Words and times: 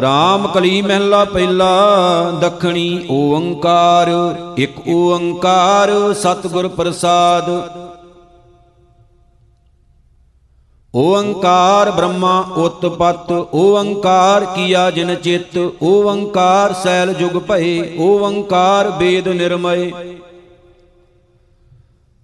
ਰਾਮ 0.00 0.46
ਕਲੀ 0.46 0.82
ਮਹਿਲਾ 0.82 1.24
ਪਹਿਲਾ, 1.24 2.30
ਦਖਣੀ 2.30 3.06
ਓੰਕਾਰ, 3.10 4.08
ਇੱਕ 4.58 4.88
ਓੰਕਾਰ, 4.88 6.14
ਸਤਿਗੁਰ 6.14 6.68
ਪ੍ਰਸਾਦ। 6.68 7.50
ਓੰਕਾਰ 10.94 11.90
ਬ੍ਰਹਮਾ 11.90 12.40
ਉਤਪਤ 12.56 13.32
ਓੰਕਾਰ 13.54 14.44
ਕੀਆ 14.44 14.90
ਜਿਨ 14.90 15.14
ਚਿਤ, 15.14 15.58
ਓੰਕਾਰ 15.82 16.72
ਸੈਲ 16.72 17.12
ਜੁਗ 17.12 17.42
ਭਏ, 17.48 17.96
ਓੰਕਾਰ 17.98 18.90
ਵੇਦ 18.90 19.28
ਨਿਰਮਏ। 19.28 19.92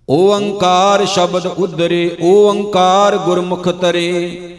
ਓੰਕਾਰ 0.08 1.06
ਸ਼ਬਦ 1.06 1.46
ਉਦਰੇ 1.46 2.16
ਓੰਕਾਰ 2.22 3.16
ਗੁਰਮੁਖ 3.16 3.68
ਤਰੇ 3.68 4.50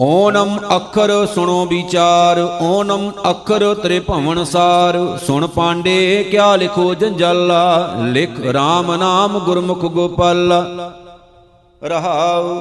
ਓਨਮ 0.00 0.60
ਅੱਖਰ 0.76 1.26
ਸੁਣੋ 1.34 1.66
ਵਿਚਾਰ 1.66 2.58
ਓਨਮ 2.62 3.12
ਅੱਖਰ 3.30 3.74
ਤ੍ਰੇ 3.74 4.00
ਭਵਨ 4.00 4.44
ਸਾਰ। 4.44 5.18
ਸੁਣ 5.26 5.46
ਪਾਂਡੇ, 5.46 6.28
ਕਿਆ 6.30 6.56
ਲਿਖੋ 6.56 6.94
ਜੰਜਾਲਾ? 6.94 7.94
ਲਿਖ 8.04 8.30
RAM 8.30 8.96
ਨਾਮ 8.96 9.38
ਗੁਰਮੁਖ 9.38 9.78
ਗੋਪਾਲਾ। 9.78 10.64
ਰਹਾਉ 11.84 12.60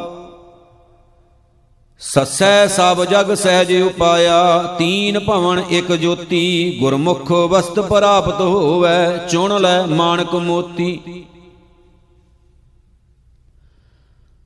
ਸਸੈ 2.01 2.67
ਸਭ 2.67 3.05
ਜਗ 3.05 3.33
ਸਹਿਜ 3.33 3.81
ਉਪਾਇਆ, 3.81 4.75
ਤੀਨ 4.77 5.19
ਭਵਨ 5.19 5.63
ਇੱਕ 5.69 5.91
ਜੋਤੀ, 5.91 6.77
ਗੁਰਮੁਖ 6.81 7.31
ਵਸਤ 7.31 7.79
ਪ੍ਰਾਪਤ 7.79 8.41
ਹੋਵੇ, 8.41 9.27
ਚੁਣ 9.31 9.61
ਲੈ 9.61 9.85
ਮਾਨਕ 9.85 10.35
ਮੋਤੀ। 10.35 11.25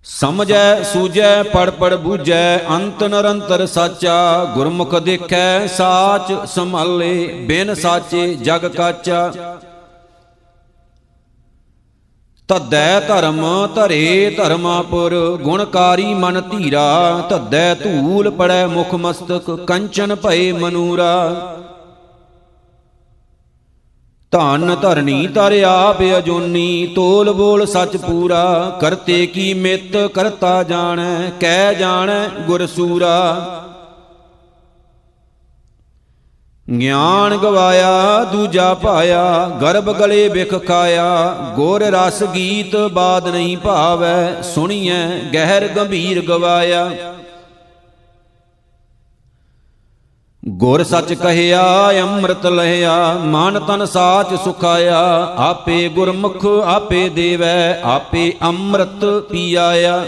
ਸਮਝੈ, 0.05 0.83
ਸੂਝੈ 0.83 1.43
ਪੜ 1.43 1.69
ਪੜ 1.69 1.95
ਬੂਝੈ, 1.95 2.57
ਅੰਤ 2.57 3.03
ਨਿਰੰਤਰ 3.03 3.65
ਸਾਚਾ, 3.65 4.45
ਗੁਰਮੁਖ 4.45 4.95
ਦੇਖੈ, 4.95 5.67
ਸਾਚ 5.67 6.49
ਸੰਭਾਲੇ, 6.49 7.27
ਬਿਨ 7.47 7.73
ਸਾਚੇ 7.73 8.33
ਜਗ 8.33 8.67
ਕਾਚਾ। 8.67 9.33
ਤਦੈ 12.49 12.99
ਧਰਮ 12.99 13.45
ਧਰੇ 13.75 14.29
ਧਰਮਾਪੁਰ, 14.37 15.13
ਗੁਣਕਾਰੀ 15.43 16.13
ਮਨ 16.13 16.41
ਧੀਰਾ 16.41 17.27
ਤਦੈ 17.29 17.73
ਧੂਲ 17.73 18.29
ਪੜੈ 18.29 18.65
ਮੁਖ 18.67 18.93
ਮਸਤਕ, 18.95 19.49
ਕੰਚਨ 19.67 20.15
ਭਏ 20.15 20.51
ਮਨੂਰਾ। 20.51 21.13
ਧਨ 24.33 24.75
ਧਰਣੀ 24.81 25.27
ਤਰ 25.27 25.53
ਆਪ 25.63 26.01
ਅਜੋਨੀ, 26.17 26.85
ਤੋਲ 26.95 27.31
ਬੋਲ 27.33 27.65
ਸੱਚ 27.65 27.97
ਪੂਰਾ, 27.97 28.77
ਕਰਤੇ 28.81 29.25
ਕੀ 29.25 29.53
ਮਿਤ 29.53 29.97
ਕਰਤਾ 30.15 30.61
ਜਾਣੈ, 30.63 31.29
ਕਹਿ 31.39 31.75
ਜਾਣੈ 31.75 32.27
ਗੁਰ 32.47 32.65
ਸੂਰਾ 32.67 33.72
ਗਿਆਨ 36.67 37.37
ਗਵਾਇਆ, 37.37 38.23
ਦੂਜਾ 38.23 38.73
ਪਾਇਆ, 38.73 39.49
ਗਰਭ 39.61 39.89
ਗਲੇ 39.97 40.27
ਵਿਖ 40.27 40.67
ਖਾਇਆ, 40.67 41.35
ਗੁਰ 41.55 41.81
ਰਸ 41.81 42.23
ਗੀਤ 42.23 42.75
ਬਾਦ 42.75 43.27
ਨਹੀਂ 43.27 43.57
ਭਾਵੈ, 43.57 44.41
ਸੁਣੀਐ, 44.41 45.07
ਗਹਿਰ 45.33 45.67
ਗੰਭੀਰ 45.67 46.21
ਗਵਾਇਆ। 46.21 46.91
ਗੁਰ 50.47 50.83
ਸੱਚ 50.83 51.13
ਕਹਿਆ, 51.13 51.91
ਅੰਮ੍ਰਿਤ 52.01 52.45
ਲਹਿਆ, 52.45 53.13
ਮਨ 53.13 53.59
ਤਨ 53.59 53.85
ਸਾਚ 53.85 54.33
ਸੁਖਾਇਆ, 54.35 55.33
ਆਪੇ 55.37 55.89
ਗੁਰਮੁਖ 55.89 56.45
ਆਪੇ 56.65 57.09
ਦੇਵੈ, 57.09 57.81
ਆਪੇ 57.83 58.33
ਅੰਮ੍ਰਿਤ 58.43 59.05
ਪੀਆਇਆ। 59.31 60.05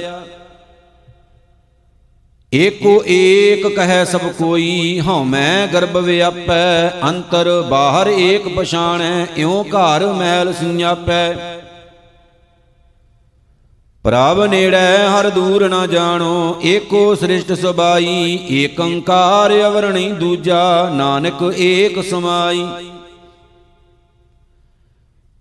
ਏਕੋ 2.55 2.91
ਏਕ 3.07 3.65
ਕਹੈ 3.75 4.03
ਸਭ 4.05 4.21
ਕੋਈ 4.37 4.99
ਹਉਮੈ 5.07 5.67
ਗਰਭ 5.67 5.97
ਵਿਆਪੈ, 5.97 6.89
ਅੰਤਰ 7.03 7.49
ਬਾਹਰ 7.69 8.07
ਏਕ 8.09 8.47
ਪਛਾਣੈ, 8.49 9.25
ਇਉ 9.37 9.63
ਘਰ 9.65 10.05
ਮੈਲ 10.13 10.53
ਸਿੰਜਾਪੈ 10.53 11.35
ਪ੍ਰਭ 14.05 14.43
ਨੇੜੈ 14.45 15.07
ਹਰ 15.09 15.29
ਦੂਰ 15.29 15.67
ਨਾ 15.69 15.85
ਜਾਣੋ, 15.87 16.59
ਏਕੋ 16.63 17.15
ਸ੍ਰਿਸ਼ਟ 17.15 17.53
ਸਬਾਈ 17.53 18.39
ਏਕ 18.53 18.79
ਓੰਕਾਰ 18.79 19.53
ਅਵਰ 19.61 19.91
ਨਹੀਂ 19.93 20.11
ਦੂਜਾ, 20.13 20.89
ਨਾਨਕ 20.93 21.43
ਏਕ 21.57 22.01
ਸਮਾਈ। 22.09 22.65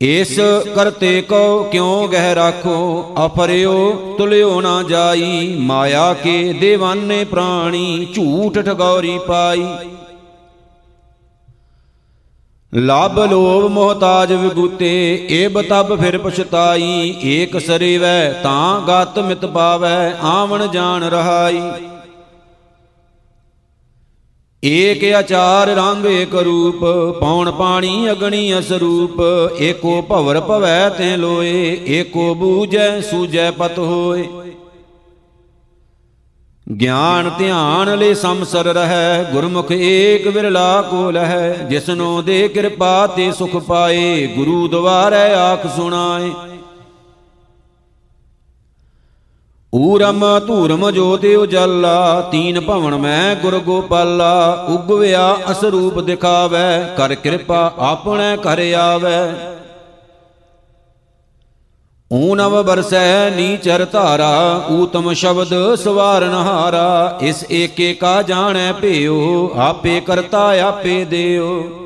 ਇਸ 0.05 0.39
ਕਰਤੇ 0.75 1.21
ਕੋ 1.23 1.63
ਕਿਉ 1.63 2.07
ਗਹਿ 2.09 2.35
ਰਾਖੋ? 2.35 3.15
ਅਫਰਿਓ, 3.27 3.93
ਤੁਲਿਓ 4.19 4.61
ਨਾ 4.61 4.83
ਜਾਈ। 4.83 5.57
ਮਾਇਆ 5.61 6.13
ਕੇ 6.15 6.53
ਦੇਵਾਨੇ 6.53 7.25
ਪ੍ਰਾਣੀ, 7.25 8.07
ਝੂਠ 8.15 8.59
ਠਗੌਰੀ 8.59 9.19
ਪਾਈ। 9.19 9.67
ਲਾਭ 12.73 13.19
ਲੋਭ 13.21 13.71
ਮੋਹਤਾਜ 13.71 14.33
ਵਿਗੂਤੇ 14.33 15.27
ਏਬ 15.31 15.63
ਤਬ 15.63 16.01
ਫਿਰ 16.01 16.19
ਪਛਤਾਈ। 16.19 17.15
ਏਕ 17.25 17.59
ਸਰੀਵੈ, 17.61 18.33
ਤਾਂ 18.33 18.81
ਗਤ 18.81 19.19
ਮਿਤ 19.19 19.47
ਪਾਵੈ, 19.47 20.15
ਆਵਣ 20.23 20.67
ਜਾਣ 20.67 21.05
ਰਹਾਈ। 21.05 21.63
ਏਕ 24.65 25.03
ਆਚਾਰ 25.15 25.69
ਰੰਗ 25.69 26.07
ਏਕ 26.07 26.35
ਰੂਪ 26.35 26.85
ਪੌਣ 27.21 27.51
ਪਾਣੀ 27.51 28.11
ਅਗਣੀ 28.11 28.59
ਅਸਰੂਪ, 28.59 29.21
ਏਕੋ 29.61 30.01
ਭਵਰ 30.03 30.41
ਭਵੈ 30.41 30.89
ਤੇ 30.89 31.17
ਲੋਏ, 31.17 31.81
ਏਕੋ 31.89 32.35
ਬੂਝੈ 32.35 33.01
ਸੂਝੈ 33.01 33.51
ਪਤ 33.51 33.79
ਹੋਏ। 33.79 34.25
ਗਿਆਨ 36.81 37.31
ਧਿਆਨ 37.39 37.99
ਲੈ 37.99 38.13
ਸੰਸਰ 38.15 38.65
ਰਹੈ, 38.65 39.25
ਗੁਰਮੁਖ 39.33 39.73
ਏਕ 39.73 40.29
ਵਿਰਲਾ 40.29 40.83
ਕੋ 40.83 41.11
ਲਹੈ 41.11 41.53
ਜਿਸਨੋ 41.71 42.23
ਦੇ 42.23 42.49
ਕਿਰਪਾ 42.49 43.07
ਤੇ 43.07 43.31
ਸੁਖ 43.33 43.57
ਪਾਏ, 43.57 44.27
ਗੁਰੂ 44.27 44.69
ਦੁਆਰੈ 44.69 45.35
ਆਖ 45.35 45.67
ਸੁਣਾਏ। 45.77 46.31
ਊਰਮ 49.75 50.25
ਧੂਰਮ 50.47 50.91
ਜੋਤਿ 50.91 51.35
ਉਜਲਾ 51.37 52.21
ਤੀਨ 52.33 52.61
ਭਵਨ 52.61 52.95
ਮੈਂ 52.97 53.35
ਗੁਰ 53.37 53.59
ਗੋਪਾਲਾ, 53.59 54.67
ਉਗਵਿਆ 54.69 55.37
ਅਸਰੂਪ 55.51 55.99
ਦਿਖਾਵੈ, 56.01 56.95
ਕਰ 56.97 57.15
ਕਿਰਪਾ 57.15 57.73
ਆਪਣੇ 57.79 58.37
ਘਰ 58.37 58.61
ਆਵੈ। 58.75 59.35
ਊਨਵ 62.11 62.63
ਬਰਸੈ 62.63 63.31
ਨੀਚਰ 63.31 63.85
ਧਾਰਾ, 63.85 64.65
ਊਤਮ 64.71 65.13
ਸ਼ਬਦ 65.13 65.55
ਸਵਾਰਨ 65.75 66.35
ਹਾਰਾ 66.35 67.19
ਇਸ 67.23 67.45
ਏਕੇ 67.51 67.93
ਕਾ 67.95 68.21
ਜਾਣੈ 68.23 68.73
ਭਿਓ 68.73 69.51
ਆਪੇ 69.59 70.01
ਕਰਤਾ 70.01 70.47
ਆਪੇ 70.67 71.05
ਦਿਓ 71.05 71.84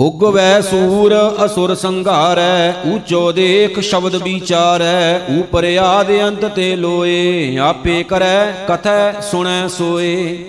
ਉਗਵੈ 0.00 0.60
ਸੂਰ 0.60 1.14
ਅਸੁਰ 1.44 1.74
ਸੰਘਾਰੈ, 1.74 2.72
ਊਚੋ 2.86 3.32
ਦੇਖ 3.32 3.80
ਸ਼ਬਦ 3.80 4.16
ਵਿਚਾਰੈ, 4.16 5.20
ਊਪਰ 5.38 5.64
ਆਦ 5.80 6.10
ਅੰਤ 6.20 6.44
ਤੇ 6.44 6.76
ਲੋਏ, 6.76 7.56
ਆਪੇ 7.56 8.02
ਕਰੈ, 8.02 8.52
ਕਥੈ 8.68 9.20
ਸੁਣੈ 9.20 9.68
ਸੋਏ। 9.68 10.44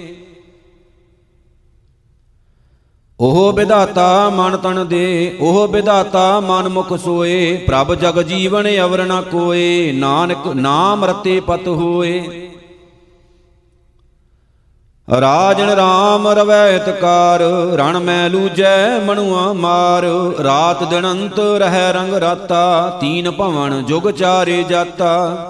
ਉਹ 3.19 3.53
ਵਿਧਾਤਾ 3.53 4.29
ਮਨ 4.29 4.57
ਤਨ 4.57 4.87
ਦੇ, 4.87 5.37
ਉਹ 5.39 5.67
ਵਿਧਾਤਾ 5.67 6.39
ਮਨ 6.39 6.69
ਮੁਖ 6.69 6.93
ਸੋਏ, 6.93 7.57
ਪ੍ਰਭ 7.57 7.95
ਜਗ 7.95 8.21
ਜੀਵਨ 8.21 8.67
ਅਵਰ 8.79 9.05
ਨ 9.05 9.21
ਕੋਏ, 9.21 9.91
ਨਾਨਕ 9.91 10.47
ਨਾਮ 10.47 11.05
ਰਤੇ 11.05 11.39
ਪਤ 11.39 11.67
ਹੋਏ। 11.67 12.50
ਰਾਜਨ 15.19 15.69
RAM 15.69 16.27
ਰਵੈਤ 16.35 16.89
ਕਾਰ, 16.89 17.41
ਰਣ 17.73 17.99
ਮੈਂ 17.99 18.29
ਲੂਜੈ 18.29 18.99
ਮਨੁਆ 18.99 19.53
ਮਾਰ। 19.53 20.03
ਰਾਤ 20.43 20.83
ਦਿਨ 20.83 21.11
ਅੰਤ 21.11 21.39
ਰਹਿ 21.39 21.93
ਰੰਗ 21.93 22.13
ਰਾਤਾ, 22.13 22.97
ਤੀਨ 23.01 23.31
ਭਵਨ 23.31 23.83
ਜੁਗ 23.85 24.11
ਚਾਰੇ 24.11 24.63
ਜਾਤਾ। 24.63 25.47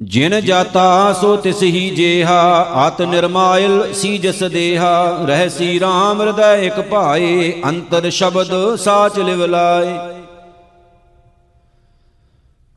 ਜਿਨ 0.00 0.40
ਜਾਤਾ 0.40 1.12
ਸੋ 1.12 1.36
ਤਿਸ 1.36 1.62
ਹੀ 1.62 1.90
ਜੇਹਾ, 1.90 2.66
ਆਤ 2.74 3.02
ਨਿਰਮਾਇਲ 3.02 3.92
ਸੀ 3.94 4.18
ਜਸ 4.18 4.42
ਦੇਹਾ। 4.42 5.18
ਰਹਿ 5.24 5.48
ਸੀ 5.48 5.78
RAM 5.78 6.20
ਹਿਰਦੈ 6.20 6.56
ਇਕ 6.56 6.80
ਭਾਏ, 6.80 7.62
ਅੰਤਰ 7.64 8.10
ਸ਼ਬਦ 8.10 8.76
ਸਾਚ 8.76 9.18
ਲਿਵ 9.18 9.44
ਲਾਏ। 9.44 9.98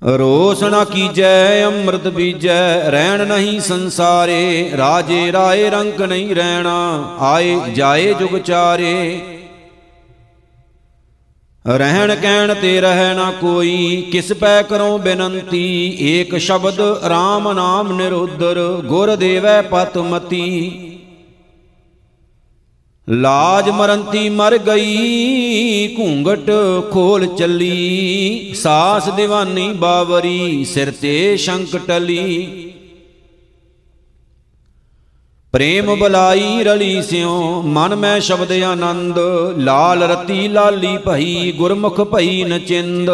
ਰੋਸ 0.07 0.63
ਨਾ 0.63 0.83
ਕੀਜੈ, 0.83 1.65
ਅੰਮ੍ਰਿਤ 1.65 2.07
ਬੀਜੈ, 2.07 2.89
ਰਹਿਣ 2.89 3.27
ਨਹੀਂ 3.27 3.59
ਸੰਸਾਰੇ, 3.59 4.71
ਰਾਜੇ 4.77 5.31
ਰਾਏ 5.31 5.69
ਰੰਕ 5.69 6.01
ਨਹੀਂ 6.01 6.35
ਰਹਿਣਾ, 6.35 7.17
ਆਏ 7.19 7.59
ਜਾਏ 7.75 8.13
ਜੁਗ 8.13 8.37
ਚਾਰੇ। 8.37 9.21
ਰਹਿਣ 11.67 12.15
ਕਹਿਣ 12.15 12.53
ਤੇ 12.53 12.81
ਰਹਿ 12.81 13.13
ਨਾ 13.13 13.31
ਕੋਈ, 13.31 14.09
ਕਿਸ 14.11 14.33
ਪੈ 14.33 14.61
ਕਰੋ 14.61 14.97
ਬੇਨੰਤੀ, 14.97 15.97
ਏਕ 16.01 16.37
ਸ਼ਬਦ 16.37 16.81
RAM 17.05 17.53
ਨਾਮ 17.53 17.97
ਨਿਰੋਦਰ 17.97 18.81
ਗੁਰ 18.85 19.15
ਦੇਵੈ 19.15 19.61
ਪਤ 19.61 19.97
ਮਤੀ। 19.97 20.92
ਲਾਜ 23.09 23.69
ਮਰੰਤੀ 23.69 24.29
ਮਰ 24.29 24.57
ਗਈ 24.57 25.95
ਘੂੰਗਟ 25.97 26.51
ਖੋਲ 26.91 27.25
ਚੱਲੀ, 27.25 28.53
ਸਾਸ 28.53 29.09
ਦੀਵਾਨੀ 29.09 29.73
ਬਾਵਰੀ, 29.73 30.63
ਸਿਰ 30.63 30.91
ਤੇ 30.91 31.37
ਸ਼ੰਕ 31.37 31.75
ਟਲੀ। 31.77 32.69
ਪ੍ਰੇਮ 35.53 35.95
ਬਲਾਈ 35.95 36.63
ਰਲੀ 36.63 37.01
ਸਿਉ, 37.01 37.61
ਮਨ 37.61 37.95
ਮੈਂ 37.95 38.19
ਸ਼ਬਦ 38.19 38.51
ਆਨੰਦ, 38.51 39.19
ਲਾਲ 39.57 40.03
ਰਤੀ 40.03 40.47
ਲਾਲੀ 40.47 40.97
ਭਈ, 40.97 41.51
ਗੁਰਮੁਖ 41.51 42.01
ਭਈ 42.01 42.43
ਨਚਿੰਦ। 42.43 43.11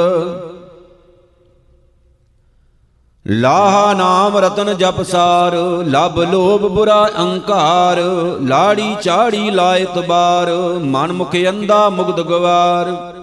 ਲਾਹਾ 3.30 3.94
ਨਾਮ 3.94 4.38
ਰਤਨ 4.38 4.78
ਜਪ 4.78 5.02
ਸਾਰ, 5.02 5.56
ਲਬ 5.86 6.22
ਲੋਭ 6.22 6.62
ਬੁਰਾ 6.62 7.10
ਅਹੰਕਾਰ 7.18 7.98
ਲਾੜੀ 8.42 8.96
ਚਾੜੀ 9.02 9.52
ਲਾਇਤ 9.52 10.00
ਬਾਰ, 10.00 10.50
ਮਨ 10.80 11.12
ਮੁਖ 11.12 11.36
ਅੰਦਾ 11.50 11.90
ਮੁਗਦ 11.90 12.22
ਗਵਾਰ। 12.22 13.14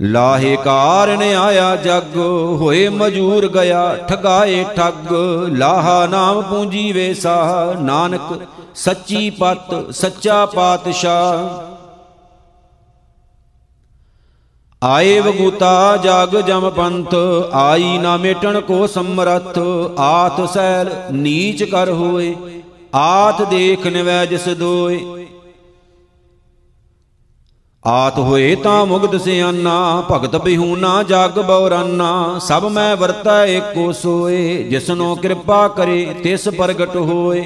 ਲਾਹੇ 0.00 0.56
ਕਾਰਨ 0.56 1.22
ਆਇਆ 1.22 1.76
ਜਗ, 1.76 2.16
ਹੋਏ 2.60 2.88
ਮਜੂਰ 2.88 3.48
ਗਿਆ 3.48 3.96
ਠਗਾਏ 4.08 4.64
ਠੱਗ। 4.76 5.12
ਲਾਹਾ 5.48 6.06
ਨਾਮ 6.06 6.42
ਪੂੰਜੀ 6.42 6.92
ਵੇਸਾ 6.92 7.74
ਨਾਨਕ 7.78 8.40
ਸੱਚੀ 8.74 9.30
ਪਤ, 9.30 9.90
ਸੱਚਾ 9.90 10.46
ਪਾਤਸ਼ਾਹ। 10.46 11.77
ਆਏ 14.82 15.18
ਵਗੂਤਾ 15.20 15.96
ਜਗ 15.96 16.36
ਜਮ 16.40 16.68
ਪੰਥ, 16.70 17.14
ਆਈ 17.52 17.96
ਨਾ 17.98 18.16
ਮੇਟਣ 18.16 18.60
ਕੋ 18.60 18.86
ਸਮਰਥ, 18.86 19.58
ਆਤ 19.98 20.40
ਸੈਲ 20.50 20.90
ਨੀਚ 21.12 21.62
ਕਰ 21.64 21.90
ਹੋਏ, 21.90 22.34
ਆਤ 22.94 23.42
ਦੇਖ 23.42 23.86
ਨਿਵੈ 23.86 24.24
ਜਿਸ 24.26 24.48
ਦੋਏ। 24.48 25.00
ਆਤ 27.84 28.18
ਹੋਏ 28.18 28.54
ਤਾਂ 28.54 28.84
ਮੁਗਦ 28.86 29.16
ਸਿਆਨਾ, 29.20 30.04
ਭਗਤ 30.10 30.36
ਬਿਹੂਨਾ, 30.36 31.02
ਜਗ 31.02 31.38
ਬੌਰਾਨਾ, 31.38 32.38
ਸਭ 32.38 32.64
ਮੈਂ 32.64 32.96
ਵਰਤੈ 32.96 33.44
ਏਕੋ 33.46 33.90
ਸੋਏ, 33.92 34.62
ਜਿਸਨੋ 34.62 35.14
ਕਿਰਪਾ 35.14 35.66
ਕਰੇ 35.68 36.04
ਤਿਸ 36.22 36.48
ਪ੍ਰਗਟ 36.48 36.96
ਹੋਏ। 36.96 37.44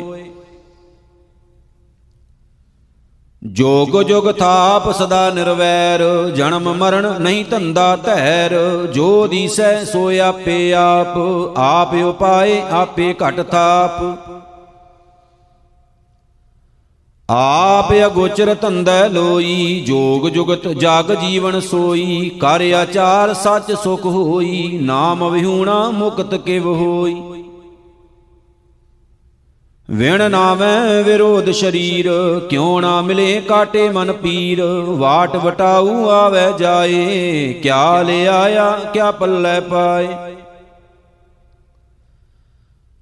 ਜੋਗ 3.43 4.03
ਜੁਗ 4.03 4.33
ਥਾਪ 4.33 4.91
ਸਦਾ 4.93 5.31
ਨਿਰਵੈਰ, 5.31 6.03
ਜਨਮ 6.37 6.75
ਮਰਨ 6.75 7.23
ਨਹੀਂ 7.23 7.45
ਧੰਦਾ 7.45 7.97
ਧੈਰ। 7.97 8.53
ਜੋ 8.95 9.27
ਦੀਸੈ 9.27 9.85
ਸੋ 9.85 10.11
ਆਪੇ 10.21 10.75
ਆਪ 10.75 11.19
ਆਪ 11.57 11.95
ਉਪਾਏ, 11.95 12.63
ਆਪੇ 12.71 13.15
ਘਟ 13.29 13.41
ਥਾਪ। 13.41 14.05
ਆਪ 17.31 17.93
ਅਗੋਚਰ 18.07 18.55
ਧੰਦੈ 18.55 19.09
ਲੋਈ, 19.09 19.85
ਜੋਗ 19.87 20.29
ਜੁਗਤ 20.29 20.69
ਜਗ 20.69 21.15
ਜੀਵਨ 21.15 21.61
ਸੋਈ। 21.61 22.31
ਕਰ 22.41 22.73
ਆਚਾਰ 22.73 23.35
ਸੱਚ 23.35 23.73
ਸੁਖ 23.73 24.07
ਹੋਈ, 24.07 24.79
ਨਾਮ 24.83 25.29
ਵਿਹੂਣਾ 25.31 25.91
ਮੁਕਤ 25.91 26.35
ਕਿਵ 26.35 26.67
ਹੋਈ। 26.67 27.42
ਵਿਣ 29.93 30.31
ਨਾਵੇਂ 30.31 31.05
ਵਿਰੋਧ 31.05 31.51
ਸ਼ਰੀਰ, 31.51 32.11
ਕਿਉ 32.51 32.81
ਨਾ 32.81 33.01
ਮਿਲੇ 33.03 33.41
ਕਾਟੇ 33.41 33.89
ਮਨ 33.89 34.13
ਪੀਰ? 34.13 34.63
ਵਾਟ 34.87 35.37
ਵਟਾਊ 35.37 36.09
ਆਵੇ 36.09 36.53
ਜਾਏ, 36.59 37.53
ਕਿਆ 37.53 38.03
ਲੈ 38.03 38.27
ਆਇਆ, 38.27 38.71
ਕਿਆ 38.71 39.11
ਪੱਲੇ 39.11 39.61
ਪਾਏ? 39.61 40.09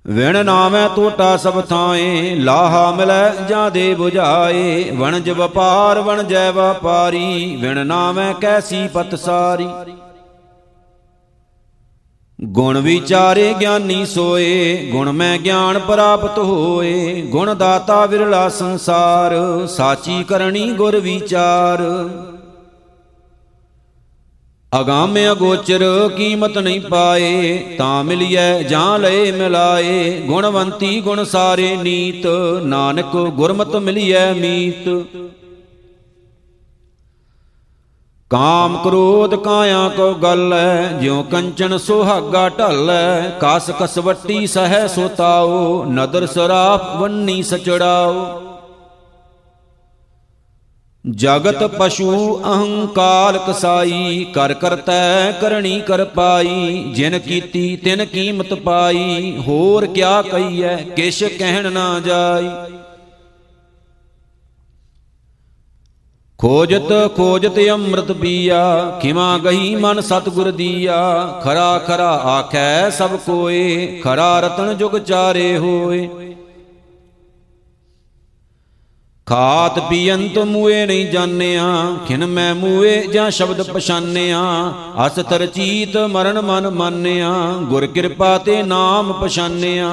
ਵਿਣ 0.07 0.45
ਨਾਵੇਂ 0.45 0.89
ਟੋਟਾ 0.97 1.37
ਸਭ 1.37 1.61
ਥਾਏ, 1.61 2.35
ਲਾਹਾ 2.35 2.91
ਮਿਲੈ 2.91 3.31
ਜਾਂ 3.49 3.71
ਦੇ 3.71 3.95
부ਝਾਏ 3.95 4.91
ਵਣਜ 4.91 5.31
ਵਪਾਰ, 5.31 6.01
ਵਣਜੈ 6.01 6.51
ਵਪਾਰੀ, 6.51 7.57
ਵਿਣ 7.57 7.87
ਨਾਵੇਂ 7.87 8.35
ਕੈਸੀ 8.35 8.89
ਪਤ 8.89 9.15
ਸਾਰੀ? 9.15 9.69
ਗੁਣ 12.45 12.79
ਵਿਚਾਰੇ 12.79 13.55
ਗਿਆਨੀ 13.61 14.07
ਸੋਏ, 14.07 14.89
ਗੁਣ 14.93 15.13
ਮੈਂ 15.13 15.39
ਗਿਆਨ 15.39 15.79
ਪ੍ਰਾਪਤ 15.79 16.39
ਹੋਏ, 16.39 17.23
ਗੁਣ 17.23 17.55
ਦਾਤਾ 17.55 18.07
ਵਿਰਲਾ 18.07 18.49
ਸੰਸਾਰ, 18.49 19.67
ਸਾਚੀ 19.67 20.25
ਕਰਨੀ 20.25 20.73
ਗੁਰ 20.73 21.01
ਵਿਚਾਰ। 21.01 21.83
ਅਗਾਮ 24.81 25.17
ਅਗੋਚਰ 25.33 26.11
ਕੀਮਤ 26.17 26.59
ਨਹੀਂ 26.59 26.81
ਪਾਏ, 26.81 27.59
ਤਾਂ 27.79 28.05
ਮਿਲਿਐ 28.05 28.63
ਜਾਂ 28.63 28.99
ਲਏ 28.99 29.33
ਮਿਲਾਏ, 29.33 30.21
ਗੁਣਵੰਤੀ 30.21 31.01
ਗੁਣ 31.01 31.25
ਸਾਰੇ 31.25 31.77
ਨੀਤ, 31.77 32.27
ਨਾਨਕ 32.65 33.17
ਗੁਰਮਤ 33.17 33.77
ਮਿਲਿਐ 33.77 34.33
ਮੀਤ। 34.33 34.89
ਕਾਮ 38.31 38.77
ਕ੍ਰੋਧ 38.83 39.35
ਕਾਇਆ 39.35 39.89
ਕੋ 39.89 40.13
ਗੱਲੈ, 40.15 40.87
ਜਿਉ 41.01 41.23
ਕੰਚਨ 41.23 41.77
ਸੁਹਾਗਾ 41.79 42.49
ਢਲੈ, 42.49 43.31
ਕਸ 43.41 43.71
ਕਸਵੱਟੀ 43.81 44.47
ਸਹਿ 44.47 44.89
ਸੋਤਾਓ, 44.89 45.85
ਨਦਰ 45.85 46.27
ਸਰਾਪ 46.27 46.97
ਵੰਨੀ 46.97 47.43
ਸਚੜਾਓ। 47.43 48.41
ਜਗਤ 51.05 51.65
ਪਸ਼ੂ 51.65 52.41
ਅਹੰਕਾਰ 52.45 53.39
ਕਸਾਈ 53.39 54.25
ਕਰ 54.35 54.55
ਕਰਤੈ 54.55 55.33
ਕਰਣੀ 55.33 55.81
ਕਰ 55.81 56.05
ਪਾਈ, 56.05 56.85
ਜਿਨ 56.95 57.19
ਕੀਤੀ 57.19 57.77
ਤਿਨ 57.77 58.05
ਕੀਮਤ 58.05 58.55
ਪਾਈ, 58.55 59.37
ਹੋਰ 59.47 59.87
ਕਿਆ 59.87 60.23
ਕਹੀਐ, 60.23 60.77
ਕਿਛ 60.77 61.25
ਕਹਿਣ 61.25 61.73
ਨਾ 61.73 62.01
ਜਾਈ। 62.01 62.49
ਖੋਜਤ 66.41 66.93
ਖੋਜਤ 67.17 67.59
ਅੰਮ੍ਰਿਤ 67.71 68.13
ਪੀਆ, 68.13 68.61
ਖਿਮਾ 69.03 69.39
ਗਈ 69.39 69.75
ਮਨ 69.77 70.01
ਸਤਗੁਰ 70.01 70.51
ਦੀਆ। 70.51 71.01
ਖਰਾ 71.45 71.79
ਖਰਾ 71.79 72.11
ਆਖੈ 72.27 72.91
ਸਭ 72.91 73.17
ਕੋਏ, 73.17 74.01
ਖਰਾ 74.05 74.41
ਰਤਨ 74.41 74.77
ਜੁਗ 74.77 74.97
ਚਾਰੇ 74.99 75.59
ਹੋਏ। 75.59 76.09
ਖਾਤ 79.27 79.79
ਪੀਅੰਤ 79.89 80.39
ਮੂਏ 80.39 80.87
ਨਹੀਂ 80.87 81.07
ਜਾਣਿਆ, 81.07 81.67
ਖਿਨ 82.09 82.27
ਮੈਂ 82.27 82.55
ਮੂਏ 82.55 82.97
ਜਾਂ 83.07 83.31
ਸ਼ਬਦ 83.31 83.63
ਪਛਾਨਿਆ 83.63 84.41
ਅਸ 85.07 85.15
ਤਰਚੀਤ 85.31 85.97
ਮਰਨ 85.97 86.41
ਮਨ 86.41 86.71
ਮਾਨਿਆ, 86.71 87.33
ਗੁਰ 87.63 87.87
ਕਿਰਪਾ 87.87 88.37
ਤੇ 88.39 88.63
ਨਾਮ 88.63 89.13
ਪਛਾਨਿਆ 89.13 89.91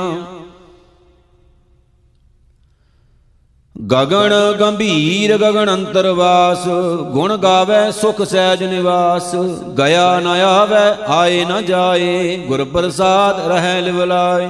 ਗਗਨ 3.77 4.33
ਗੰਭੀਰ 4.59 5.37
ਗਗਨ 5.37 5.69
ਅੰਤਰਵਾਸ, 5.69 6.67
ਗੁਣ 7.11 7.35
ਗਾਵੇ 7.37 7.91
ਸੁਖ 7.91 8.21
ਸਹਿਜ 8.21 8.63
ਨਿਵਾਸ, 8.63 9.35
ਗਿਆ 9.77 10.19
ਨ 10.19 10.27
ਆਵੇ, 10.27 11.03
ਆਏ 11.07 11.45
ਨ 11.45 11.61
ਜਾਏ 11.65 12.37
ਗੁਰ 12.37 12.63
ਪ੍ਰਸਾਦ 12.63 13.39
ਰਹਿ 13.47 13.81
ਲਿਵਲਾਏ 13.81 14.47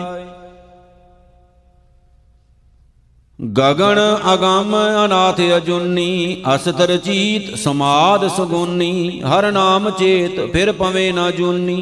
ਗਗਨ 3.39 3.99
ਅਗੰਮ 4.33 4.75
ਅਨਾਥ 5.05 5.41
ਅਜੁਨੀ, 5.57 6.43
ਅਸਤਰ 6.55 6.97
ਚੀਤ 6.97 7.55
ਸਮਾਦ 7.55 8.27
ਸੁਗੁਨੀ, 8.27 9.21
ਹਰ 9.21 9.51
ਨਾਮ 9.51 9.89
ਚੇਤ 9.89 10.39
ਫਿਰ 10.53 10.71
ਪਵੇ 10.71 11.11
ਨਾ 11.11 11.31
ਜੁਨੀ 11.31 11.81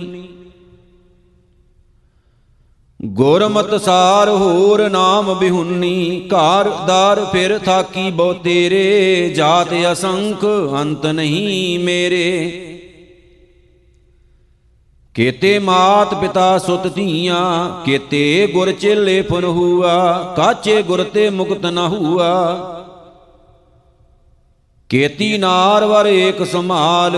ਗੁਰਮਤ 3.06 3.82
ਸਾਰ 3.82 4.30
ਹੋਰ 4.30 4.90
ਨਾਮ 4.90 5.40
ਬਿਹੁਨੀ, 5.40 6.22
ਘਰ 6.28 6.70
ਦਾਰ 6.88 7.26
ਫਿਰ 7.32 7.60
ਥਾਕੀ 7.60 8.12
ਬਹੁ 8.12 8.34
ਤੇਰੇ, 8.34 9.34
ਜਾਤ 9.36 9.68
ਅਸੰਖ 9.92 10.46
ਅੰਤ 10.82 11.06
ਨਹੀਂ 11.06 11.80
ਮੇਰੇ। 11.80 12.52
ਕੇਤੇ 15.14 15.60
ਮਾਤ 15.60 16.14
ਪਿਤਾ 16.14 16.58
ਸੁਤ 16.58 16.96
ਧੀਆਂ, 16.96 17.70
ਕੇਤੇ 17.86 18.48
ਗੁਰ 18.54 18.72
ਚੇਲੇ 18.72 19.22
ਫੁਨ 19.22 19.44
ਹੁਆ, 19.44 20.34
ਕਾਚੇ 20.36 20.82
ਗੁਰ 20.82 21.04
ਤੇ 21.04 21.30
ਮੁਕਤ 21.30 21.66
ਨ 21.66 21.78
ਹੁਆ। 21.78 22.54
ਕੇਤੀ 24.90 25.38
ਨਾਰ 25.38 25.86
ਵਰ 25.86 26.08
ਏਕ 26.08 26.46
ਸੰਭਾਲ, 26.46 27.12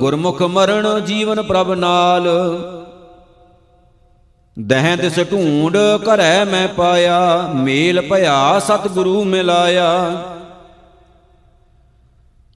ਗੁਰਮੁਖ 0.00 0.42
ਮਰਨ 0.42 1.04
ਜੀਵਨ 1.04 1.42
ਪ੍ਰਭ 1.42 1.72
ਨਾਲ। 1.72 2.28
ਦਹਿ 4.58 4.96
ਦਿਸ 4.96 5.20
ਢੂੰਡ 5.30 5.76
ਘਰੈ 5.76 6.44
ਮੈਂ 6.44 6.68
ਪਾਇਆ, 6.68 7.50
ਮੇਲ 7.54 8.00
ਭਇਆ 8.00 8.58
ਸਤਿਗੁਰੂ 8.58 9.24
ਮਿਲਾਇਆ। 9.24 10.22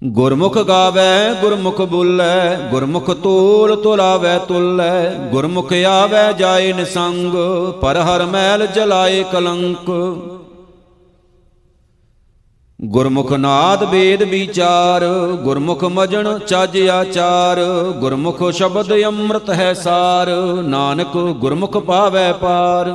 ਗੁਰਮੁਖ 0.05 0.59
ਗਾਵੇ, 0.59 1.35
ਗੁਰਮੁਖ 1.41 1.81
ਬੋਲੇ, 1.83 2.69
ਗੁਰਮੁਖ 2.71 3.11
ਤੋਲ 3.11 3.77
ਤੁਲਾਵੇ 3.77 4.39
ਤੁਲੈ। 4.49 5.11
ਗੁਰਮੁਖ 5.11 5.73
ਆਵੇ 5.73 6.33
ਜਾਏ 6.39 6.73
ਨਿਸੰਗ, 6.73 7.35
ਪਰ 7.81 7.97
ਹਰ 7.97 8.27
ਮੈਲ 8.27 8.67
ਜਲਾਏ 8.67 9.25
ਕਲੰਕ। 9.33 9.91
ਗੁਰਮੁਖ 12.81 13.33
ਨਾਦ 13.33 13.83
ਵੇਦ 13.85 14.23
ਵਿਚਾਰ, 14.23 15.05
ਗੁਰਮੁਖ 15.45 15.85
ਮਜਣ 15.85 16.39
ਚੱਜ 16.39 16.89
ਆਚਾਰ, 16.89 17.59
ਗੁਰਮੁਖ 18.01 18.43
ਸ਼ਬਦ 18.51 18.93
ਅੰਮ੍ਰਿਤ 19.05 19.51
ਹੈ 19.51 19.73
ਸਾਰ, 19.73 20.31
ਨਾਨਕ 20.63 21.17
ਗੁਰਮੁਖ 21.17 21.79
ਪਾਵੇ 21.79 22.33
ਪਾਰ। 22.33 22.91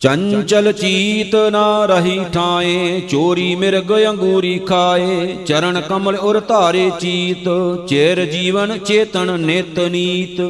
ਚੰਚਲ 0.00 0.72
ਚੀਤ 0.72 1.34
ਨਾ 1.52 1.86
ਰਹੀ 1.86 2.20
ਠਾਏ, 2.32 3.00
ਚੋਰੀ 3.00 3.54
ਮਿਰਗ 3.54 3.92
ਅੰਗੂਰੀ 4.08 4.58
ਖਾਏ, 4.58 5.36
ਚਰਨ 5.46 5.80
ਕਮਲ 5.80 6.16
ਉਰ 6.16 6.40
ਧਾਰੇ 6.40 6.90
ਚੀਤ, 7.00 7.48
ਚਿਰ 7.88 8.24
ਜੀਵਨ 8.26 8.78
ਚੇਤਨ 8.78 9.40
ਨਿਤ 9.40 9.78
ਨੀਤ। 9.78 10.40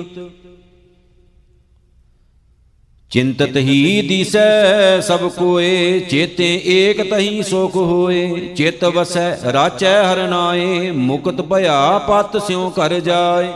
ਚਿੰਤਤ 3.10 3.56
ਹੀ 3.56 4.02
ਦਿਸੈ 4.08 5.00
ਸਭ 5.00 5.28
ਕੋਏ, 5.30 6.00
ਚੇਤੇ 6.00 6.62
ਏਕ 6.66 7.10
ਤਹੀ 7.10 7.42
ਸੁਖ 7.42 7.76
ਹੋਏ। 7.76 8.54
ਚਿਤ 8.56 8.84
ਵਸੈ, 8.84 9.52
ਰਾਚੈ 9.52 10.02
ਹਰਨਾਏ 10.02 10.90
ਮੁਕਤ 10.90 11.40
ਭਇਆ 11.40 11.98
ਪਤ 11.98 12.36
ਸਿਉ 12.42 12.68
ਕਰ 12.70 12.98
ਜਾਏ। 13.00 13.48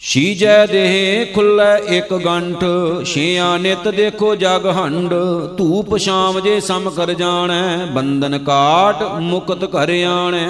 ਸ਼ੀਜੈ 0.00 0.66
ਦੇਹ 0.66 1.26
ਖੁੱਲੈ 1.34 1.76
ਇੱਕ 1.88 2.14
ਗੰਠ, 2.14 2.64
ਛਿਆ 3.06 3.56
ਨਿਤ 3.56 3.88
ਦੇਖੋ 3.88 4.34
ਜਗ 4.36 4.66
ਹੰਡ 4.66 5.14
ਧੂਪ 5.58 5.96
ਸ਼ਾਮ 5.96 6.40
ਜੇ 6.40 6.60
ਸਮ 6.60 6.90
ਕਰ 6.90 7.12
ਜਾਣੈ, 7.12 7.76
ਬੰਧਨ 7.86 8.38
ਕਾਟ 8.38 9.02
ਮੁਕਤ 9.20 9.64
ਕਰ 9.64 9.92
ਆਣੈ। 10.06 10.48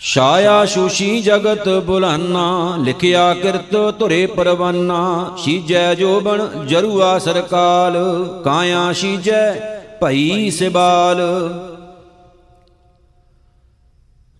ਛਾਇਆ 0.00 0.64
ਸ਼ੂਸ਼ੀ 0.64 1.20
ਜਗਤ 1.22 1.68
ਬੁਲਾਨਾ, 1.86 2.76
ਲਿਖਿਆ 2.76 3.32
ਕਿਰਤ 3.34 3.76
ਧੁਰੇ 3.98 4.24
ਪਰਵਾਨਾ, 4.26 5.34
ਸੀਜੈ 5.38 5.94
ਜੋਬਨ 5.94 6.66
ਜਰੂਆ 6.66 7.18
ਸਰਕਾਲ, 7.18 7.96
ਕਾਇਆ 8.44 8.92
ਸੀਜੈ 8.92 9.54
ਭਈ 10.00 10.50
ਸਿਬਾਲ। 10.50 11.22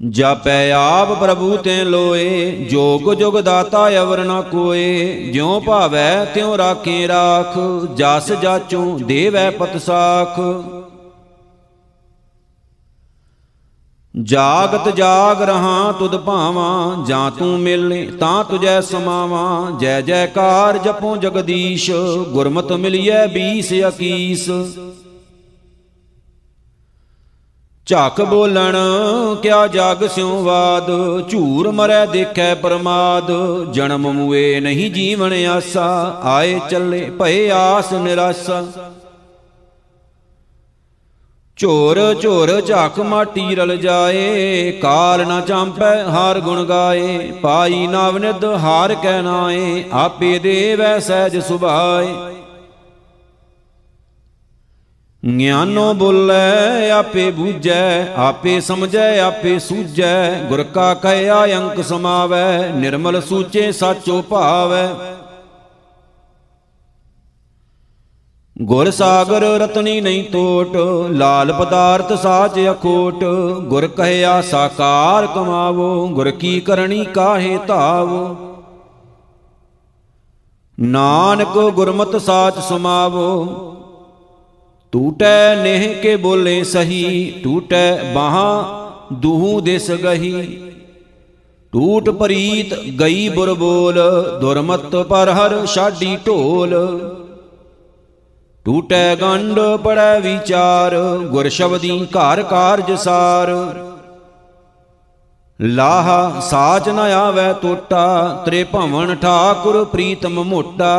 ਜਾਪੈ 0.00 0.70
ਆਪ 0.72 1.12
ਪ੍ਰਭੂ 1.20 1.56
ਤੇ 1.56 1.82
ਲੋਏ, 1.84 2.50
ਜੋਗ 2.70 3.12
ਜੁਗ 3.14 3.40
ਦਾਤਾ 3.40 3.88
ਅਵਰ 4.02 4.24
ਨ 4.24 4.40
ਕੋਏ, 4.42 5.30
ਜਿਉ 5.32 5.60
ਭਾਵੈ 5.60 6.24
ਤਿਉ 6.24 6.56
ਰਾਖੇ 6.58 7.06
ਰਾਖ, 7.08 7.58
ਜਸ 7.96 8.32
ਜਾਚੂ 8.32 8.98
ਦੇਵੈ 8.98 9.50
ਪਤ 9.50 9.76
ਸਾਖ 9.76 10.40
ਜਾਗਤ 14.14 14.88
ਜਾਗ 14.96 15.42
ਰਹਾ 15.42 15.92
ਤੁਧ 15.92 16.16
ਭਾਵਾਂ, 16.16 17.04
ਜਾਂ 17.06 17.30
ਤੂੰ 17.30 17.58
ਮਿਲਨੇ 17.60 18.04
ਤਾਂ 18.20 18.44
ਤੁਜੈ 18.44 18.80
ਸਮਾਵਾਂ। 18.80 19.78
ਜੈ 19.78 20.00
ਜੈਕਾਰ 20.00 20.78
ਜਪੋ 20.78 21.16
ਜਗਦੀਸ਼, 21.16 21.90
ਗੁਰਮਤ 22.28 22.72
ਮਿਲਿਐ 22.72 23.26
ਬੀਸ 23.26 23.72
ਅਕੀਸ। 23.88 24.48
ਝਾਕ 27.86 28.22
ਬੋਲਣ, 28.22 28.76
ਕਿਆ 29.42 29.66
ਜਗ 29.66 30.06
ਸਿਉ 30.06 30.42
ਬਾਦ 30.42 30.90
ਝੂਰ 31.28 31.70
ਮਰੈ 31.72 32.04
ਦੇਖੈ 32.06 32.54
ਪਰਮਾਦ। 32.54 33.30
ਜਨਮ 33.72 34.12
ਮੁਏ 34.12 34.60
ਨਹੀਂ 34.60 34.90
ਜੀਵਨ 34.90 35.32
ਆਸਾ, 35.46 36.20
ਆਏ 36.24 36.60
ਚੱਲੇ 36.70 37.10
ਭਏ 37.18 37.50
ਆਸ 37.50 37.92
ਨਿਰਾਸਾ। 37.92 38.64
ਝੋਰ 41.58 42.14
ਝੋਰ 42.14 42.60
ਝਾਕ 42.60 43.00
ਮਾਟੀ 43.00 43.54
ਰਲ 43.54 43.76
ਜਾਏ, 43.76 44.72
ਕਾਲ 44.72 45.26
ਨਾ 45.26 45.40
ਚਾਂਪੈ, 45.40 46.04
ਹਾਰ 46.04 46.40
ਗੁਣ 46.40 46.64
ਗਾਏ, 46.64 47.32
ਪਾਈ 47.42 47.86
ਨਵਨਿਦ 47.86 48.44
ਹਾਰ 48.44 48.94
ਕਹਿ 48.94 49.22
ਨਾਏ, 49.22 49.84
ਆਪੇ 49.92 50.38
ਦੇਵੈ 50.38 50.98
ਸਹਿਜ 50.98 51.38
ਸੁਭਾਏ। 51.38 52.14
ਗਿਆਨੋ 55.38 55.94
ਬੋਲੇ, 55.94 56.90
ਆਪੇ 56.90 57.30
ਬੂਝੈ, 57.30 58.14
ਆਪੇ 58.16 58.60
ਸਮਝੈ, 58.60 59.20
ਆਪੇ 59.20 59.58
ਸੂਝੈ, 59.58 60.40
ਗੁਰ 60.48 60.62
ਕਾ 60.62 60.94
ਕਹਿਆ 60.94 61.44
ਅੰਕ 61.44 61.82
ਸਮਾਵੈ, 61.84 62.72
ਨਿਰਮਲ 62.74 63.20
ਸੂਚੇ 63.20 63.72
ਸਾਚੋ 63.72 64.22
ਭਾਵੈ। 64.22 64.88
ਗੁਰ 68.56 68.90
ਸਾਗਰ 68.90 69.42
ਰਤਨੀ 69.60 70.00
ਨਹੀਂ 70.00 70.22
ਟੋਟ 70.24 70.76
ਲਾਲ 71.10 71.52
ਪਦਾਰਥ 71.52 72.12
ਸਾਚ 72.12 72.58
ਅਖੋਟ, 72.70 73.24
ਗੁਰ 73.60 73.86
ਕਹਿਆ 73.86 74.40
ਸਾਕਾਰ 74.40 75.26
ਕਮਾਵੋ, 75.26 76.08
ਗੁਰ 76.08 76.30
ਕੀ 76.30 76.60
ਕਰਨੀ 76.60 77.04
ਕਾਹੇ 77.04 77.58
ਧਾਵੋ। 77.66 78.36
ਨਾਨਕ 80.78 81.58
ਗੁਰਮਤਿ 81.70 82.18
ਸਾਚ 82.18 82.58
ਸਮਾਵੋ, 82.58 83.26
ਟੂਟੈ 84.92 85.54
ਨੇਹ 85.56 86.02
ਕੇ 86.02 86.14
ਬੋਲੇ 86.16 86.62
ਸਹੀ, 86.64 87.30
ਟੂਟੈ 87.44 88.12
ਬਾਹਾਂ 88.12 89.14
ਦੂਹੂ 89.14 89.60
ਦਿਸ 89.60 89.90
ਗਹੀ। 89.90 90.60
ਟੂਟ 91.72 92.10
ਪਰੀਤ 92.10 92.74
ਗਈ 93.00 93.28
ਬੁਰ 93.28 93.54
ਬੋਲ 93.54 94.00
ਦੁਰਮਤ 94.40 94.96
ਪਰ 94.96 95.30
ਹਰ 95.30 95.66
ਛਾਡੀ 95.66 96.16
ਢੋਲ। 96.26 96.74
ਟੂਟੈ 98.66 99.14
ਗੰਡ 99.16 99.58
ਪੜੈ 99.84 100.20
ਵਿਚਾਰ, 100.20 100.94
ਗੁਰ 101.30 101.48
ਸ਼ਬਦੀ 101.48 102.06
ਘਰ 102.06 102.42
ਕਾਰਜ 102.42 102.92
ਸਾਰ। 102.92 103.50
ਲਾਹ 105.60 106.40
ਸਾਚ 106.40 106.88
ਨ 106.88 106.98
ਆਵੈ 106.98 107.52
ਟੋਟਾ 107.52 108.42
ਤ੍ਰੇ 108.46 108.62
ਭਵਨ 108.64 109.14
ਠਾਕੁਰ 109.14 109.84
ਪ੍ਰੀਤਮ 109.84 110.42
ਮੋਟਾ। 110.42 110.94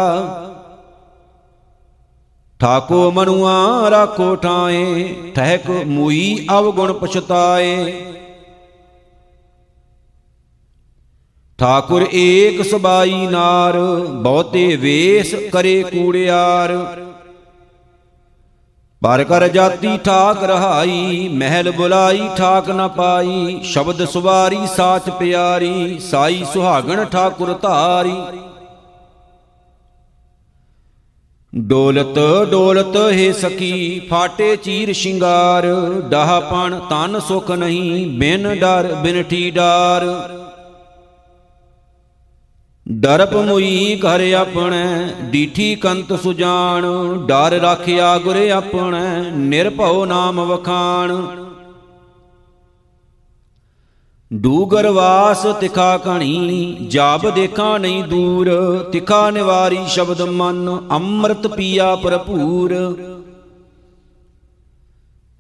ਠਾਕੋ 2.60 3.12
ਮਨੁਆ 3.12 3.90
ਰਾਖੋ 3.90 4.36
ਠਾਏ, 4.36 5.14
ਠਹਿਕ 5.36 5.70
ਮੂਈ 5.70 6.48
ਅਵਗੁਣ 6.52 6.94
ਪਛਤਾਏ। 6.94 7.94
ਠਾਕੁਰ 11.60 12.06
ਏਕ 12.14 12.62
ਸਬਾਈ 12.62 13.28
ਨਾਰ, 13.28 13.80
ਬਹੁਤੇ 14.22 14.76
ਵੇਸ 14.76 15.36
ਕਰੇ 15.54 15.82
ਕੂੜਿਆਰ। 15.84 16.76
ਪਰ 19.06 19.24
ਕਰ 19.24 19.48
ਜਾਤੀ 19.48 19.98
ਠਾਕ 19.98 20.44
ਰਹਾਈ, 20.44 21.28
ਮਹਿਲ 21.34 21.72
ਬੁਲਾਈ 21.72 22.22
ਠਾਕ 22.38 22.70
ਨ 22.70 22.88
ਪਾਈ, 22.88 23.60
ਸ਼ਬਦ 23.64 24.04
ਸੁਵਾਰੀ 24.06 24.58
ਸਾਚ 24.68 25.10
ਪਿਆਰੀ, 25.10 26.00
ਸਾਈ 26.00 26.44
ਸੁਹਾਗਣ 26.54 27.04
ਠਾਕੁਰ 27.06 27.54
ਧਾਰੀ। 27.54 28.16
ਡੋਲਤ 31.54 32.20
ਡੋਲਤ 32.52 32.98
ਹੈ 33.12 33.32
ਸਕੀ, 33.32 34.00
ਫਾਟੇ 34.10 34.56
ਚੀਰ 34.56 34.94
ਸ਼ਿੰਗਾਰ 34.94 35.68
ਡਾਹਪਣ 36.10 36.80
ਤਨ 36.90 37.20
ਸੁਖ 37.20 37.52
ਨਹੀਂ, 37.52 38.08
ਬਿਨ 38.20 38.54
ਡਰ 38.60 38.94
ਬਿਨ 39.04 39.24
ਠੀ 39.24 39.50
ਡਾਰ। 39.52 40.06
ਡਰਪ 42.92 43.34
ਮੁਈ 43.34 44.00
ਘਰ 44.00 44.34
ਆਪਣੇ, 44.34 45.10
ਡੀਠੀ 45.22 45.76
ਕੰਤ 45.76 46.14
ਸੁਜਾਨ 46.14 46.84
ਡਰ 47.26 47.52
ਰਾਖਿਆ 47.62 48.18
ਗੁਰ 48.18 48.50
ਆਪਣੇ, 48.50 49.32
ਨਿਰਭਉ 49.32 50.06
ਨਾਮ 50.06 50.42
ਵਖਾਣ। 50.42 51.28
ਡੂਗਰ 54.34 54.88
ਵਾਸ 54.88 55.46
ਤਿਖਾ 55.60 55.98
ਕਣੀ 55.98 56.78
ਜਾਬ 56.88 57.30
ਦੇਖਾ 57.30 57.78
ਨਹੀਂ 57.78 58.04
ਦੂਰ, 58.04 58.50
ਤਿਖਾ 58.94 59.30
ਨਿਵਾਰੀ 59.30 59.80
ਸ਼ਬਦ 59.88 60.22
ਮਨ, 60.22 60.88
ਅੰਮ੍ਰਿਤ 60.92 61.48
ਪੀਆ 61.48 61.96
ਭਰਪੂਰ। 61.96 62.74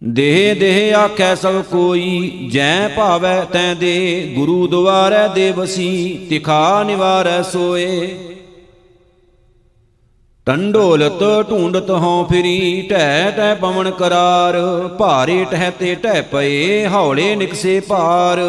ਦੇਹ 0.06 0.56
ਦੇਹ 0.56 0.96
ਆਖੈ 0.96 1.34
ਸਭ 1.36 1.62
ਕੋਈ, 1.62 2.50
ਜੈ 2.52 2.88
ਭਾਵੈ 2.88 3.44
ਤੈ 3.44 3.74
ਦੇ 3.74 4.34
ਗੁਰੂ 4.36 4.68
ਦੁਆਰੈ 4.68 5.28
ਦੇ 5.28 5.52
ਵਸੀ 5.52 6.28
ਤਿਖਾ 6.30 6.84
ਨਿਵਾਰੈ 6.84 7.42
ਸੋਏ। 7.42 8.08
ਟੰਡੋਲਤ 10.48 11.24
ਢੂੰਡਤ 11.50 11.90
ਹਉ 11.92 12.26
ਫਿਰੀ 12.26 12.88
ਢੈ 12.92 13.32
ਟੈ 13.32 13.54
ਪਵਨ 13.56 13.92
ਕਰਾਰ, 13.92 14.58
ਭਾਰੇ 15.00 15.46
ਟਹਿ 15.52 15.72
ਤੇ 15.72 15.96
ਢੈ 15.96 16.22
ਪਏ, 16.22 16.88
ਹੌਲੇ 16.88 17.36
ਨਿਕਸੇ 17.36 17.80
ਭਾਰ 17.80 18.40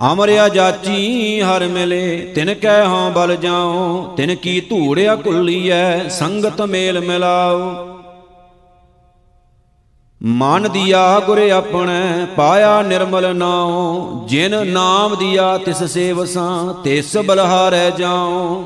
ਅਮਰਿਆ 0.00 0.48
ਜਾਚੀ 0.48 1.40
ਹਰ 1.40 1.66
ਮਿਲੇ, 1.68 2.32
ਤਿਨ 2.34 2.54
ਕੈ 2.54 2.82
ਹਉ 2.84 3.10
ਬਲ 3.10 3.36
ਜਾਉ, 3.36 4.02
ਤਿਨ 4.16 4.34
ਕੀ 4.34 4.60
ਧੂੜਿਆ 4.60 5.16
ਕੁੱਲੀਐ 5.16 6.08
ਸੰਗਤ 6.08 6.60
ਮੇਲ 6.62 7.00
ਮਿਲਾਓ 7.00 7.97
ਮਨ 10.22 10.70
ਦੀਆ 10.72 11.20
ਗੁਰ 11.26 11.50
ਆਪਣੇ 11.50 12.26
ਪਾਇਆ 12.36 12.82
ਨਿਰਮਲ 12.82 13.36
ਨਾਉ, 13.36 14.24
ਜਿਨ 14.28 14.66
ਨਾਮ 14.66 15.16
ਦੀਆ 15.16 15.58
ਤਿਸ 15.58 15.84
ਸੇਵਸਾਂ, 15.84 16.74
ਤਿਸ 16.74 17.16
ਬਲਹਾਰੈ 17.16 17.90
ਜਾਉ। 17.90 18.64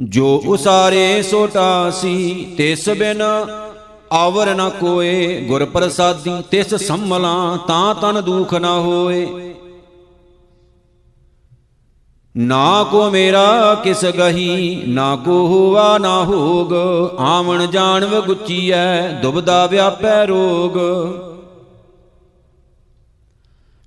ਜੋ 0.00 0.42
ਉਸਾਰੇ 0.46 1.22
ਸੋਟਾ 1.22 1.90
ਸੀ 1.90 2.46
ਤਿਸ 2.58 2.88
ਬਿਨ 2.88 3.22
ਆਵਰ 4.12 4.54
ਨ 4.54 4.70
ਕੋਏ, 4.70 5.40
ਗੁਰ 5.40 5.64
ਪ੍ਰਸਾਦੀ 5.64 6.42
ਤਿਸ 6.50 6.74
ਸੰਮਲਾਂ 6.74 7.58
ਤਾਂ 7.58 7.94
ਤਨ 7.94 8.20
ਦੁਖ 8.20 8.54
ਨ 8.54 8.64
ਹੋਏ। 8.64 9.54
ਨਾ 12.36 12.86
ਕੋ 12.90 13.10
ਮੇਰਾ 13.10 13.74
ਕਿਸ 13.74 14.04
ਗਹੀ, 14.04 14.82
ਨਾ 14.88 15.16
ਕੋ 15.16 15.46
ਹੋਵਾ 15.46 15.98
ਨਾ 15.98 16.24
ਹੋਗ। 16.24 16.72
ਆਵਣ 17.20 17.66
ਜਾਣਵ 17.66 18.20
ਗੁੱਚੀਐ, 18.20 19.08
ਦੁਬਦਾ 19.08 19.66
ਵਿਆਪੈ 19.66 20.26
ਰੋਗ। 20.26 20.78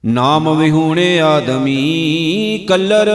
ਨਾਮ 0.06 0.58
ਵਿਹੂਣੇ 0.58 1.22
ਆਦਮੀ, 1.22 2.66
ਕਲਰ 2.70 3.10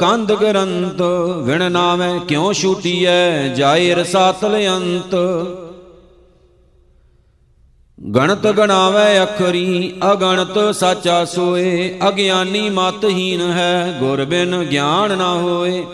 ਕੰਧ 0.00 0.32
ਗਰੰਤ। 0.32 1.02
ਵਿਣ 1.42 1.72
ਨਾਮੈ 1.72 2.18
ਕਿਉ 2.18 2.52
ਛੂਟੀਐ, 2.52 3.48
ਜਾਏ 3.48 3.94
ਰਸਾਤਲ 3.94 4.56
ਅੰਤ। 4.76 5.14
ਗਣਤ 7.98 8.46
ਗਣਾਵੇ 8.46 9.22
ਅਖਰੀ, 9.22 9.94
ਅਗਣਤ 10.12 10.74
ਸਾਚਾ 10.74 11.24
ਸੋਏ, 11.24 11.98
ਅਗਿਆਨੀ 12.08 12.70
ਮਤਹੀਨ 12.70 13.40
ਹੈ, 13.40 13.96
ਗੁਰ 14.00 14.24
ਬਿਨ 14.24 14.64
ਗਿਆਨ 14.64 15.18
ਨਾ 15.18 15.34
ਹੋਏ। 15.34 15.84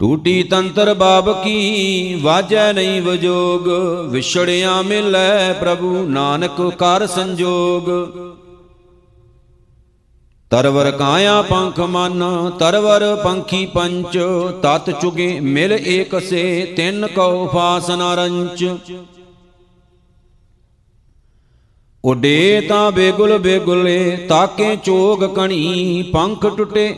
ਟੂਟੀ 0.00 0.42
ਤੰਤਰ 0.42 0.94
ਬਾਬ 0.94 1.44
ਕੀ, 1.44 2.20
ਵਾਜੈ 2.22 2.72
ਨਹੀਂ 2.72 3.02
ਵਜੋਗ, 3.02 3.68
ਵਿਛੜਿਆ 4.10 4.82
ਮਿਲੈ 4.82 5.52
ਪ੍ਰਭੂ 5.52 6.06
ਨਾਨਕ 6.08 6.60
ਕਰ 6.78 7.06
ਸੰਜੋਗ। 7.06 7.90
ਤਰਵਰ 10.50 10.90
ਕਾਇਆ 10.90 11.42
ਪੰਖ 11.42 11.80
ਮਨ, 11.80 12.50
ਤਰਵਰ 12.58 13.14
ਪੰਖੀ 13.24 13.66
ਪੰਚ, 13.66 14.18
ਤਤ 14.62 14.90
ਚੁਗੇ 15.00 15.40
ਮਿਲ 15.40 15.72
ਏਕਸੇ 15.72 16.74
ਤਿੰਨ 16.76 17.06
ਕਉ 17.06 17.46
ਫਾਸਨਾ 17.46 18.14
ਰੰਚ। 18.14 18.64
ਉਡੇ 22.06 22.60
ਤਾਂ 22.60 22.92
ਬੇਗੁਲ 22.92 23.38
ਬੇਗੁਲੇ, 23.38 24.16
ਤਾਕੇ 24.28 24.76
ਚੋਗ 24.76 25.24
ਕਣੀ, 25.24 26.02
ਪੰਖ 26.12 26.46
ਟੁੱਟੇ, 26.46 26.94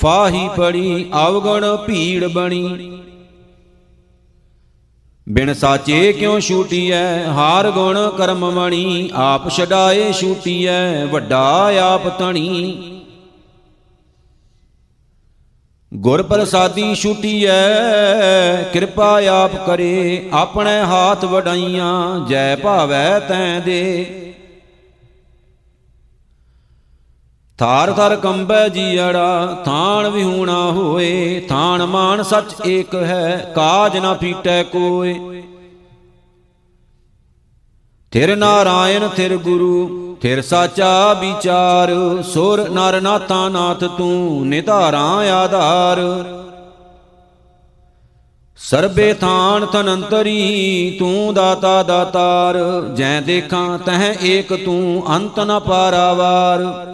ਫਾਹੀ 0.00 0.48
ਪੜੀ 0.56 1.10
ਅਵਗਣ 1.28 1.76
ਭੀੜ 1.76 2.24
ਬਣੀ। 2.24 3.00
ਬਿਨ 5.28 5.54
ਸਾਚੇ 5.54 6.12
ਕਿਉ 6.12 6.38
ਛੂਟੀਐ, 6.40 7.24
ਹਾਰ 7.24 7.70
ਗੁਣ 7.70 7.98
ਕਰਮ 8.10 8.50
ਮਣੀ, 8.50 9.10
ਆਪ 9.14 9.48
ਛਡਾਏ 9.48 10.12
ਛੂਟੀਐ, 10.12 11.04
ਵੱਡਾ 11.04 11.72
ਆਪ 11.82 12.08
ਤਣੀ 12.08 12.76
ਗੁਰ 15.94 16.22
ਪ੍ਰਸਾਦੀ 16.22 16.94
ਛੂਟੀਐ, 16.94 17.52
ਕਿਰਪਾ 18.72 19.20
ਆਪ 19.32 19.66
ਕਰੇ, 19.66 20.28
ਆਪਣੇ 20.32 20.80
ਹਾਥ 20.80 21.24
ਵਡਾਈਆਂ, 21.24 22.26
ਜੈ 22.28 22.56
ਭਾਵੈ 22.56 23.18
ਤੈ 23.18 23.60
ਦੇ। 23.60 24.31
ਥਾਰ 27.62 27.92
ਥਰ 27.92 28.16
ਕੰਬੈ 28.16 28.68
ਜੀੜਾ 28.68 29.62
ਥਾਨ 29.64 30.08
ਵਿਹੂਣਾ 30.08 30.70
ਹੋਏ 30.70 31.40
ਥਾਨ 31.48 31.84
ਮਾਨ 31.86 32.22
ਸੱਚ 32.22 32.66
ਏਕ 32.66 32.94
ਹੈ, 32.94 33.52
ਕਾਜ 33.54 33.98
ਨਾ 33.98 34.14
ਫੀਟੈ 34.14 34.62
ਕੋਏ। 34.62 35.42
ਥਿਰ 38.12 38.36
ਨਾਰਾਇਣ, 38.36 39.08
ਥਿਰ 39.08 39.36
ਗੁਰੂ, 39.36 40.16
ਥਿਰ 40.22 40.42
ਸਾਚਾ 40.42 41.12
ਵਿਚਾਰ, 41.12 41.92
ਸੁਰ 42.22 42.68
ਨਰ 42.68 43.00
ਨਾਥਾ 43.00 43.48
ਨਾਥ 43.48 43.84
ਤੂੰ, 43.84 44.46
ਨਿਧਾਰਾਂ 44.46 45.30
ਆਧਾਰ। 45.32 46.00
ਸਰਬੇ 48.56 49.14
ਥਾਨ 49.14 49.66
ਤਨੰਤਰੀ 49.66 50.96
ਤੂੰ 50.98 51.34
ਦਾਤਾ 51.34 51.82
ਦਾਤਾਰ, 51.82 52.58
ਜੈ 52.96 53.20
ਦੇਖਾਂ 53.20 53.78
ਤਹ 53.78 54.24
ਏਕ 54.24 54.64
ਤੂੰ, 54.64 55.02
ਅੰਤ 55.16 55.40
ਨ 55.40 55.60
ਪਾਰਾਵਾਰ। 55.60 56.92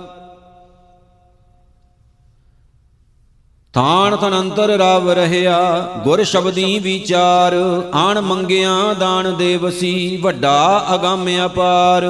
ਥਾਨ 3.74 4.16
ਤਨੰਤਰ 4.16 4.68
ਰਵ 4.68 5.10
ਰਹਿਆ, 5.10 5.88
ਗੁਰ 6.04 6.24
ਸ਼ਬਦੀ 6.24 6.78
ਵਿਚਾਰ, 6.78 7.54
ਆਣ 7.94 8.20
ਮੰਗਿਆ 8.20 8.94
ਦਾਨ 9.00 9.36
ਦੇਵਸੀ 9.36 10.16
ਵੱਡਾ 10.22 10.86
ਅਗੰਮ 10.94 11.28
ਅਪਾਰ। 11.46 12.04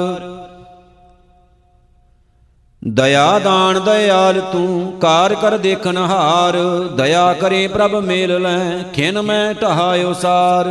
ਦਇਆ 2.87 3.39
ਦਾਨ 3.39 3.79
ਦਇਆਲ 3.79 4.41
ਤੂੰ, 4.41 4.99
ਕਾਰ 5.01 5.35
ਕਰ 5.35 5.57
ਦੇਖਨ 5.57 5.97
ਹਾਰ, 5.97 6.57
ਦਇਆ 6.95 7.33
ਕਰੇ 7.33 7.67
ਪ੍ਰਭ 7.67 7.95
ਮੇਲ 7.95 8.41
ਲੈ, 8.41 8.83
ਖਿਨ 8.93 9.21
ਮੈਂ 9.21 9.53
ਢਹਾਇਓ 9.53 10.13
ਸਾਰ। 10.13 10.65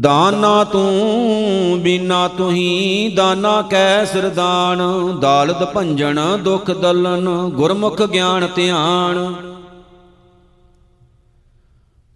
ਦਾਨਾ 0.00 0.64
ਤੂੰ, 0.64 1.80
ਬਿਨਾ 1.80 2.28
ਤੁਹੀ 2.28 3.12
ਦਾਨਾ 3.16 3.62
ਕੈ 3.62 4.04
ਸਰਦਾਨ। 4.04 4.78
ਦਾਲਤ 5.20 5.72
ਭੰਜਨ, 5.72 6.38
ਦੁਖ 6.44 6.70
ਦਲਨ, 6.70 7.28
ਗੁਰਮੁਖ 7.48 8.02
ਗਿਆਨ 8.02 8.48
ਧਿਆਨ। 8.54 9.34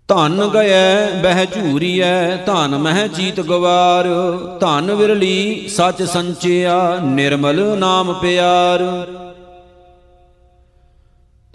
ਧਨ 0.08 0.50
ਗਇਐ 0.54 1.22
ਬਹਿ 1.22 1.46
ਝੂਰੀਐ, 1.46 2.36
ਧਨ 2.36 2.76
ਮਹਿ 2.76 3.08
ਜੀਤ 3.08 3.40
ਗਵਾਰ। 3.40 4.06
ਧਨ 4.60 4.94
ਵਿਰਲੀ, 4.94 5.68
ਸਚ 5.68 6.02
ਸੰਚਿਆ, 6.02 6.98
ਨਿਰਮਲ 7.02 7.78
ਨਾਮ 7.78 8.12
ਪਿਆਰ। 8.12 8.82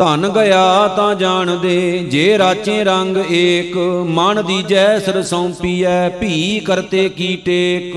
ਧਨ 0.01 0.27
ਗਿਆ 0.29 0.87
ਤਾਂ 0.87 1.13
ਜਾਣਦੇ, 1.15 1.97
ਜੇ 2.11 2.37
ਰਾਚੇ 2.37 2.83
ਰੰਗ 2.83 3.17
ਏਕ, 3.31 3.75
ਮਨ 4.09 4.41
ਦੀਜੈ 4.45 4.99
ਸਰ 4.99 5.21
ਸੌਂਪੀਐ, 5.21 6.09
ਭੀ 6.09 6.59
ਕਰਤੇ 6.59 7.07
ਕੀ 7.09 7.35
ਟੇਕ। 7.45 7.95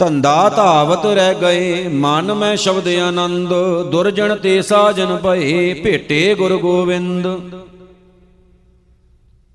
ਧੰਦਾ 0.00 0.48
ਧਾਵਤ 0.48 1.04
ਰਹਿ 1.06 1.34
ਗਏ, 1.34 1.88
ਮਨ 1.88 2.32
ਮੈਂ 2.34 2.54
ਸ਼ਬਦ 2.56 2.88
ਆਨੰਦ 2.98 3.52
ਦੁਰਜਨ 3.90 4.34
ਤੇ 4.36 4.60
ਸਾਜਨ 4.62 5.16
ਭਏ, 5.16 5.74
ਭੇਟੇ 5.74 6.34
ਗੁਰ 6.34 6.56
ਗੋਬਿੰਦ 6.56 7.28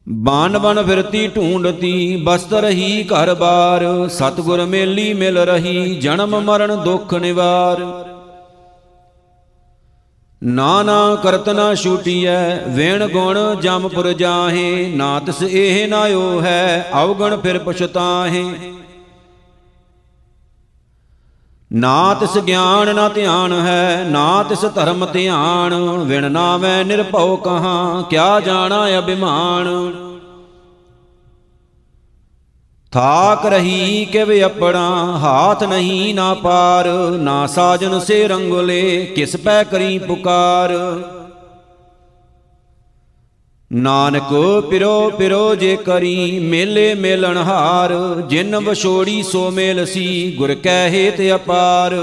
ਬਾਨ 0.08 0.58
ਬਨ 0.58 0.84
ਫਿਰਤੀ 0.84 1.28
ਢੂੰਡਤੀ 1.28 2.16
ਬਸਤਰ 2.24 2.70
ਹੀ 2.70 3.04
ਘਰ 3.04 3.34
ਬਾਰ, 3.34 3.88
ਸਤਗੁਰ 4.10 4.66
ਮੇਲੀ 4.66 5.12
ਮਿਲ 5.14 5.38
ਰਹੀ, 5.40 5.96
ਜਨਮ 5.96 6.40
ਮਰਨ 6.42 6.76
ਦੁੱਖ 6.84 7.14
ਨਿਵਾਰ। 7.16 7.84
ਨਾਨਾ 10.42 11.16
ਕਰਤਨਾ 11.16 11.74
ਛੂਟੀਐ, 11.76 12.56
ਵੇਣ 12.68 13.08
ਗੁਣ 13.08 13.38
ਜਮਪੁਰ 13.62 14.12
ਜਾਹੇ 14.14 14.92
ਨਾ 14.96 15.20
ਤਿਸ 15.20 15.42
ਇਹ 15.44 15.88
ਨਾਇਓ 15.88 16.42
ਹੈ 16.42 16.92
ਅਵਗਣ 17.04 17.36
ਫਿਰ 17.38 17.60
ਪਛਤਾਹੇ। 17.60 18.44
ਨਾ 21.72 22.14
ਤਿਸ 22.14 22.38
ਗਿਆਨ 22.38 22.96
ਨਾ 22.96 23.08
ਧਿਆਨ 23.10 23.54
ਹੈ 23.54 24.06
ਨਾ 24.10 24.44
ਤਿਸ 24.44 24.66
ਧਰਮ 24.76 25.06
ਧਿਆਨ, 25.06 25.74
ਵਿਣ 26.08 26.32
ਨਾਵੇਂ 26.32 26.86
ਨਿਰਭਉ 26.86 27.36
ਕਹਾ, 27.38 28.04
ਕਿਆ 28.10 28.40
ਜਾਣਾ 28.40 28.86
ਅਭਿਮਾਨ। 29.00 29.68
ਥਾਕ 32.94 33.46
ਰਹੀ 33.46 34.06
ਕਿਵ 34.06 34.32
ਆਪਣਾ 34.44 34.90
ਹਾਥ 35.18 35.64
ਨਹੀਂ 35.64 36.14
ਨਾ 36.16 36.34
ਪਾਰ, 36.34 36.88
ਨਾ 37.20 37.46
ਸਾਜਨ 37.48 38.00
ਸੇ 38.00 38.28
ਰੰਗਲੇ, 38.28 39.06
ਕਿਸ 39.06 39.36
ਪੈ 39.36 39.64
ਕਰੀ 39.64 39.98
ਪੁਕਾਰ। 39.98 40.74
ਨਾਨਕ 43.72 44.34
ਪਿਰੋ 44.70 45.10
ਪਿਰੋ 45.10 45.56
ਜੇ 45.56 45.76
ਕਰੀ, 45.76 46.40
ਮੇਲੇ 46.40 46.94
ਮੇਲਣ 46.94 47.38
ਹਾਰ, 47.38 47.94
ਜਿਨ 48.30 48.56
ਵਛੋੜੀ 48.56 49.22
ਸੋ 49.24 49.50
ਮੇਲ 49.52 49.86
ਸੀ, 49.86 50.36
ਗੁਰ 50.38 50.56
ਕੈ 50.56 50.90
ਹੇਤ 50.90 51.22
ਅਪਾਰ। 51.36 51.96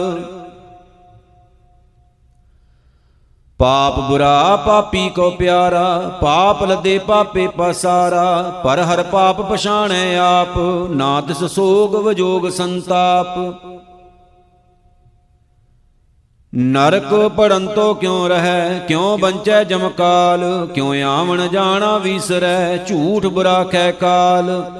ਪਾਪ 3.59 4.01
ਬੁਰਾ 4.01 4.57
ਪਾਪੀ 4.57 5.09
ਕੋ 5.09 5.31
ਪਿਆਰਾ, 5.31 6.19
ਪਾਪ 6.21 6.63
ਲਦੇ 6.63 6.99
ਪਾਪੇ 6.99 7.49
ਪਸਾਰਾ, 7.49 8.43
ਪਰ 8.65 8.81
ਹਰ 8.81 9.03
ਪਾਪ 9.03 9.41
ਪਛਾਣੈ 9.53 10.19
ਆਪ, 10.19 10.59
ਨਾ 10.91 11.21
ਤਿਸ 11.21 11.45
ਸੋਗ 11.45 11.95
ਵਜੋਗ 11.95 12.49
ਸੰਤਾਪ। 12.49 13.39
ਨਰਕ 16.55 17.29
ਪੜੰਤੋ 17.37 17.95
ਕਿਉ 17.95 18.29
ਰਹੈ, 18.29 18.79
ਕਿਉ 18.79 19.17
ਬੰਚੈ 19.17 19.65
ਜਮਕਾਲ, 19.65 20.67
ਕਿਉ 20.75 20.95
ਆਵਣ 21.07 21.49
ਜਾਣਾ 21.49 21.99
ਵਿਸਰੈ, 21.99 22.77
ਝੂਠ 22.77 23.27
ਬੁਰਾ 23.27 23.65
ਕਹਿ 23.65 23.93
ਕਾਲ। 23.93 24.73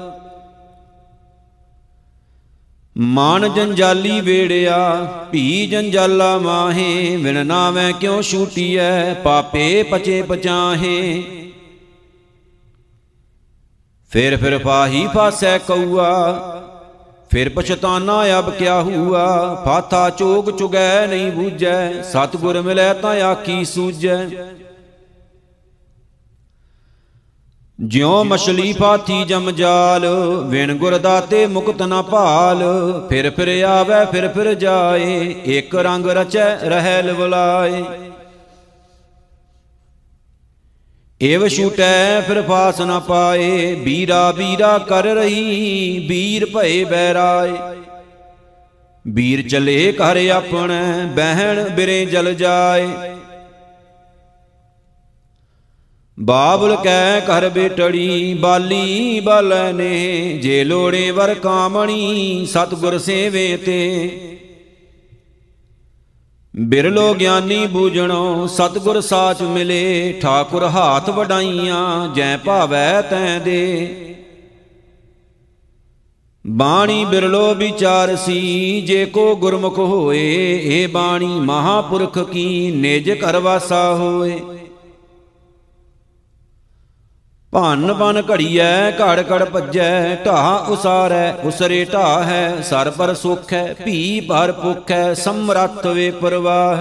ਮਨ 2.97 3.53
ਜੰਜਾਲੀ 3.53 4.21
ਵੇੜਿਆ, 4.21 4.77
ਭੀ 5.31 5.67
ਜੰਜਾਲਾ 5.67 6.37
ਮਾਹੇ 6.37 7.15
ਵਿਣ 7.17 7.45
ਨਾਵੇਂ 7.45 7.93
ਕਿਉ 7.93 8.21
ਛੂਟੀਐ, 8.21 9.13
ਪਾਪੇ 9.13 9.83
ਪਚੇ 9.83 10.21
ਪਚਾਹੇ। 10.21 11.23
ਫਿਰ 14.11 14.37
ਫਿਰ 14.37 14.57
ਫਾਹੀ 14.57 15.07
ਫਾਸੈ 15.13 15.57
ਕਉਆ 15.57 16.53
ਫਿਰ 17.29 17.49
ਪਛਤਾਨਾ 17.49 18.39
ਅਬ 18.39 18.49
ਕਿਆ 18.49 18.81
ਹੁਆ, 18.81 19.55
ਫਾਥਾ 19.65 20.09
ਚੋਗ 20.09 20.49
ਚੁਗੈ 20.49 21.07
ਨਹੀਂ 21.07 21.31
ਬੂਝੈ, 21.31 22.01
ਸਤਗੁਰ 22.01 22.61
ਮਿਲੈ 22.61 22.93
ਤਾਂ 22.93 23.15
ਆਖੀ 23.21 23.65
ਸੂਝੈ। 23.65 24.17
ਜਿਉ 27.79 28.23
ਮਛਲੀ 28.23 28.73
ਫਾਥੀ 28.73 29.23
ਜਮ 29.23 29.51
ਜਾਲ 29.51 30.05
ਵਿਣ 30.45 30.73
ਗੁਰ 30.75 30.97
ਦਾਤੇ 30.97 31.45
ਮੁਕਤ 31.45 31.81
ਨਾ 31.81 32.01
ਭਾਲ। 32.01 32.63
ਫਿਰ 33.09 33.29
ਫਿਰ 33.29 33.63
ਆਵੇ 33.63 34.05
ਫਿਰ 34.11 34.27
ਫਿਰ 34.27 34.53
ਜਾਏ 34.53 35.35
ਇੱਕ 35.45 35.75
ਰੰਗ 35.75 36.05
ਰਚੈ 36.05 36.55
ਰਹਿ 36.55 37.01
ਲਵਲਾਏ 37.03 37.83
ਏਵ 41.21 41.47
ਛੂਟੈ 41.47 42.21
ਫਿਰ 42.21 42.41
ਫਾਸ 42.41 42.81
ਨ 42.81 42.99
ਪਾਏ। 42.99 43.75
ਬੀਰਾ 43.75 44.31
ਬੀਰਾ 44.31 44.77
ਕਰ 44.77 45.03
ਰਹੀ 45.03 45.99
ਬੀਰ 46.09 46.45
ਭਏ 46.45 46.83
ਬੈਰਾਏ। 46.83 47.53
ਬੀਰ 49.07 49.47
ਚਲੇ 49.47 49.91
ਘਰ 49.91 50.17
ਆਪਣੈ 50.29 50.81
ਬਹਿਣ 51.05 51.69
ਬਿਰੇ 51.69 52.05
ਜਲ 52.05 52.33
ਜਾਏ। 52.33 53.16
ਬਾਬਲ 56.19 56.75
ਕੈ 56.75 57.19
ਘਰ 57.19 57.49
ਬੇਟੜੀ, 57.49 58.33
ਬਾਲੀ 58.33 59.19
ਬਾਲੈ 59.19 59.71
ਨੇ। 59.71 60.33
ਜੇ 60.33 60.63
ਲੋੜੇ 60.63 61.11
ਵਰ 61.11 61.33
ਕਾਮਣੀ, 61.33 62.45
ਸਤਗੁਰ 62.45 62.97
ਸੇਵੇ 62.97 63.57
ਤੇ। 63.57 64.09
ਬਿਰਲੋ 66.55 67.13
ਗਿਆਨੀ 67.13 67.67
ਬੂਝਣੋ, 67.67 68.47
ਸਤਗੁਰ 68.47 69.01
ਸਾਚ 69.01 69.41
ਮਿਲੇ। 69.41 70.19
ਠਾਕੁਰ 70.21 70.63
ਹਾਥ 70.63 71.09
ਵਡਾਈਆਂ, 71.09 72.13
ਜੈ 72.15 72.37
ਭਾਵੈ 72.37 73.01
ਤੈ 73.01 73.39
ਦੇ। 73.39 73.93
ਬਾਣੀ 76.47 77.05
ਬਿਰਲੋ 77.05 77.55
ਵਿਚਾਰ 77.55 78.15
ਸੀ, 78.15 78.81
ਜੇ 78.81 79.05
ਕੋ 79.05 79.35
ਗੁਰਮੁਖ 79.35 79.79
ਹੋਏ 79.79 80.59
ਏ 80.63 80.87
ਬਾਣੀ 80.87 81.39
ਮਹਾਪੁਰਖ 81.39 82.19
ਕੀ 82.19 82.71
ਨਿਜ 82.71 83.11
ਘਰ 83.11 83.39
ਵਾਸਾ 83.39 83.95
ਹੋਏ। 83.95 84.39
ਭੰਨ 87.51 87.93
ਬਨ 87.93 88.23
ਘੜੀਐ, 88.31 88.91
ਘੜ 88.91 89.23
ਘੜ 89.31 89.43
ਭੱਜੈ, 89.43 90.15
ਢਾਹ 90.15 90.71
ਉਸਾਰੈ, 90.71 91.33
ਉਸਰੇ 91.43 91.85
ਢਾਹ 91.93 92.23
ਹੈ, 92.23 92.61
ਸਰ 92.61 92.89
ਪਰ 92.89 93.13
ਸੁਖ 93.13 93.53
ਹੈ 93.53 93.75
ਭੀ 93.85 94.19
ਭਰ 94.19 94.51
ਭੁਖ 94.51 94.91
ਹੈ 94.91 95.13
ਸਮਰੱਥ 95.13 95.85
ਵੇ 95.85 96.11
ਪਰਵਾਹ 96.11 96.77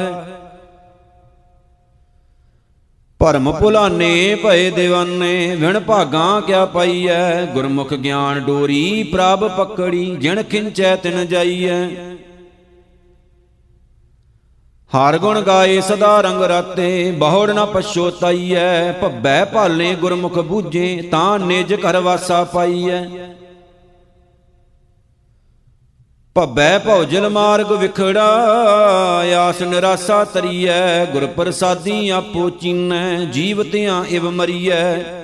ਭਰਮ 3.19 3.53
ਭੁਲਾਨੇ, 3.53 4.35
ਭਏ 4.35 4.71
دیਵਾਨੇ 4.71 5.57
ਵਿਣ 5.57 5.81
ਭਾਗਾਂ 5.81 6.41
ਕਿਆ 6.43 6.67
ਪਾਈਐ? 6.67 7.45
ਗੁਰਮੁਖ 7.45 7.95
ਗਿਆਨ 7.95 8.41
ਡੋਰੀ 8.41 9.03
ਪ੍ਰਭ 9.03 9.51
ਪਕੜੀ, 9.51 10.17
ਜਿਣ 10.17 10.43
ਖਿੰਚੈ 10.43 10.97
ਤਿਨ 10.97 11.27
ਜਾਈਐ। 11.27 12.16
ਹਰ 14.91 15.17
ਗੁਣ 15.19 15.41
ਗਾਏ 15.41 15.81
ਸਦਾ 15.81 16.21
ਰੰਗ 16.21 16.43
ਰਾਤੇ, 16.43 17.11
ਬਹੁੜ 17.13 17.51
ਨ 17.51 17.65
ਪਛੋਤਾਈਐ 17.65 18.93
ਭੱਬੈ 18.93 19.45
ਭਾਲੇ 19.45 19.95
ਗੁਰਮੁਖ 19.95 20.39
ਬੂਝੇ, 20.39 21.09
ਤਾਂ 21.11 21.39
ਨਿਜ 21.39 21.75
ਘਰ 21.75 22.01
ਵਾਸਾ 22.01 22.45
ਪਾਈਐ। 22.45 23.03
ਭੱਬੈ 26.37 26.79
ਭੌਜਲ 26.79 27.29
ਮਾਰਗ 27.29 27.73
ਵਿਖੜਾ, 27.73 28.25
ਆਸ 29.39 29.63
ਨਿਰਾਸਾ 29.63 30.25
ਤਰੀਐ 30.25 31.05
ਗੁਰ 31.05 31.27
ਪ੍ਰਸਾਦੀ 31.27 32.09
ਆਪੋ 32.09 32.49
ਚੀਨੈ 32.51 33.17
ਜੀਵਤਿਆਂ 33.25 34.05
ਇਵ 34.05 34.31
ਮਰੀਐ। 34.31 35.16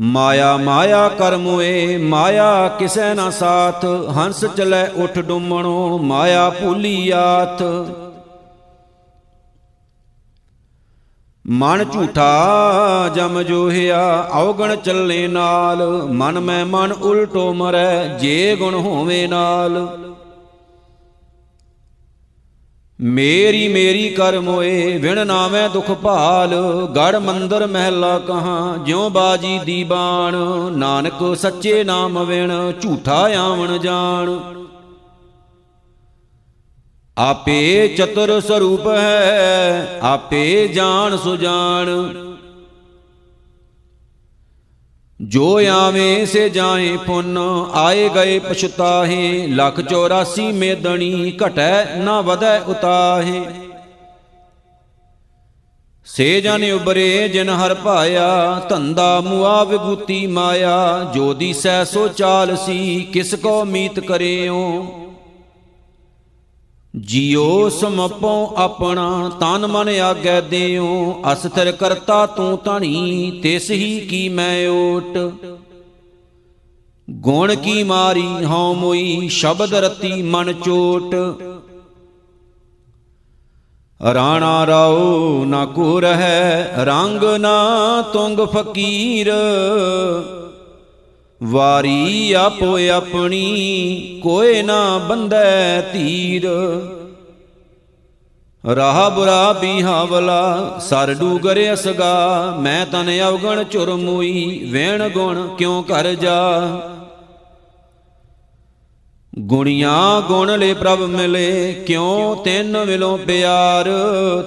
ਮਾਇਆ 0.00 0.56
ਮਾਇਆ 0.56 1.08
ਕਰਮੋਏ 1.08 1.96
ਮਾਇਆ 1.96 2.68
ਕਿਸੈ 2.68 3.14
ਨਾ 3.14 3.30
ਸਾਥ। 3.30 3.84
ਹੰਸ 3.84 4.44
ਚਲੇ 4.44 5.02
ਉਠ 5.02 5.18
ਡੁੰਮਣੋ, 5.18 5.98
ਮਾਇਆ 5.98 6.50
ਭੂਲੀ 6.50 7.10
ਆਥ। 7.10 7.62
ਮਨ 11.46 11.84
ਝੂਠਾ, 11.84 13.10
ਜਮ 13.14 13.42
ਜੋਹਿਆ, 13.42 14.28
ਔਗਣ 14.32 14.76
ਚੱਲੇ 14.76 15.28
ਨਾਲ। 15.28 16.02
ਮਨ 16.10 16.40
ਮੈਂ 16.40 16.66
ਮਨ 16.66 16.92
ਉਲਟੋ 16.92 17.52
ਮਰੈ, 17.52 18.18
ਜੇ 18.18 18.56
ਗੁਣ 18.56 18.74
ਹੋਵੇ 18.74 19.26
ਨਾਲ। 19.26 19.88
ਮੇਰੀ 23.00 23.68
ਮੇਰੀ 23.68 24.08
ਕਰ 24.08 24.40
ਮੋਏ 24.40 24.98
ਵਿਣ 24.98 25.26
ਨਾਵੇਂ 25.26 25.68
ਦੁਖ 25.68 25.90
ਭਾਲ। 25.90 26.54
ਗੜ 26.96 27.16
ਮੰਦਰ 27.16 27.66
ਮਹਿਲਾ 27.66 28.18
ਕਹਾ, 28.18 28.76
ਜਿਉ 28.86 29.08
ਬਾਜੀ 29.08 29.58
ਦੀਬਾਨ। 29.58 30.36
ਨਾਨਕ 30.78 31.36
ਸੱਚੇ 31.36 31.84
ਨਾਮ 31.84 32.24
ਵਿਣ, 32.24 32.72
ਝੂਠਾ 32.80 33.28
ਆਵਣ 33.36 33.78
ਜਾਣ। 33.78 34.38
ਆਪੇ 37.18 37.88
ਚਤੁਰ 37.88 38.40
ਸਰੂਪ 38.40 38.88
ਹੈ, 38.88 39.98
ਆਪੇ 40.02 40.68
ਜਾਣ 40.68 41.16
ਸੁਜਾਨ 41.16 41.86
ਜੋ 45.22 45.60
ਆਵੇਂ 45.72 46.26
ਸੇ 46.26 46.48
ਜਾਏ 46.48 46.96
ਪੁੰਨ, 46.96 47.38
ਆਏ 47.74 48.08
ਗਏ 48.08 48.38
ਪਛਤਾਹੇ, 48.38 49.46
ਲੱਖ 49.46 49.80
84 49.80 50.52
ਮੇਦਣੀ 50.52 51.38
ਘਟੈ 51.46 51.84
ਨਾ 51.96 52.20
ਵਧੈ 52.20 52.60
ਉਤਾਹੇ। 52.60 53.42
ਸੇ 56.04 56.40
ਜਨ 56.40 56.72
ਉਬਰੇ 56.72 57.28
ਜਿਨ 57.28 57.48
ਹਰ 57.48 57.74
ਭਾਇਆ, 57.74 58.60
ਧੰਦਾ 58.68 59.20
ਮੁਆ 59.20 59.64
ਵਿਗੂਤੀ 59.64 60.26
ਮਾਇਆ, 60.26 61.10
ਜੋ 61.14 61.34
ਦੀਸੈ 61.34 61.84
ਸੋ 61.84 62.08
ਚਾਲ 62.08 62.56
ਸੀ, 62.56 63.08
ਕਿਸ 63.12 63.34
ਕੋ 63.34 63.64
ਮੀਤ 63.64 64.00
ਕਰਿਓ। 64.00 64.86
ਜਿਉ 67.00 67.68
ਸਮਪੋ 67.68 68.54
ਆਪਣਾ 68.56 69.30
ਤਨ 69.40 69.66
ਮਨ 69.66 69.88
ਆਗੈ 69.88 70.40
ਦਿਓ 70.40 71.22
ਅਸਥਿਰ 71.32 71.72
ਕਰਤਾ 71.72 72.26
ਤੂੰ 72.26 72.58
ਧਣੀ, 72.64 73.40
ਤਿਸ 73.42 73.70
ਹੀ 73.70 74.00
ਕੀ 74.00 74.28
ਮੈਂ 74.28 74.68
ਓਟ। 74.68 75.18
ਗੁਣ 77.10 77.54
ਕੀ 77.54 77.82
ਮਾਰੀ 77.82 78.44
ਹਉ 78.44 78.74
ਮੋਈ, 78.74 79.28
ਸ਼ਬਦ 79.28 79.74
ਰਤੀ 79.74 80.22
ਮਨ 80.22 80.52
ਚੋਟ। 80.52 81.14
ਰਾਣਾ 84.14 84.66
ਰਾਉ 84.66 85.44
ਨਾ 85.44 85.64
ਕੋ 85.66 86.00
ਰਹੈ, 86.00 86.74
ਰੰਗ 86.84 87.24
ਨਾ 87.40 88.02
ਤੁੰਗ 88.12 88.40
ਫਕੀਰ। 88.40 89.32
ਵਾਰੀ 91.42 92.32
ਆਪੋ 92.32 92.78
ਆਪਣੀ, 92.88 94.20
ਕੋਏ 94.22 94.62
ਨਾ 94.62 94.98
ਬੰਦੈ 94.98 95.80
ਧੀਰ। 95.80 96.48
ਰਾਹ 98.76 99.10
ਬੁਰਾ 99.10 99.52
ਬੀਹਾਵਲਾ 99.52 100.78
ਸਰ 100.80 101.14
ਡੂਗਰ 101.14 101.72
ਅਸਗਾ, 101.72 102.56
ਮੈਂ 102.60 102.86
ਤਨ 102.86 103.28
ਅਵਗਣ 103.28 103.64
ਚੁਰ 103.64 103.94
ਮੋਈ, 103.94 104.68
ਵੇਣ 104.72 105.08
ਗੁਣ 105.08 105.56
ਕਿਉ 105.56 105.82
ਕਰ 105.82 106.14
ਜਾ। 106.14 106.80
ਗੁਣੀਆਂ 109.38 110.22
ਗੁਣ 110.22 110.58
ਲੈ 110.58 110.74
ਪ੍ਰਭ 110.74 111.00
ਮਿਲੇ, 111.00 111.72
ਕਿਉ 111.86 112.34
ਤਿੰਨ 112.34 112.84
ਮਿਲੋ 112.84 113.16
ਪਿਆਰ 113.16 113.88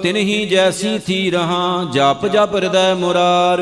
ਤਿਨਹੀ 0.03 0.45
ਜੈਸੀ 0.45 0.99
ਥੀ 0.99 1.31
ਰਹਾ, 1.31 1.87
ਜਪ 1.93 2.27
ਜਪ 2.27 2.55
ਹਿਰਦੈ 2.55 2.93
ਮੁਰਾਰ। 2.93 3.61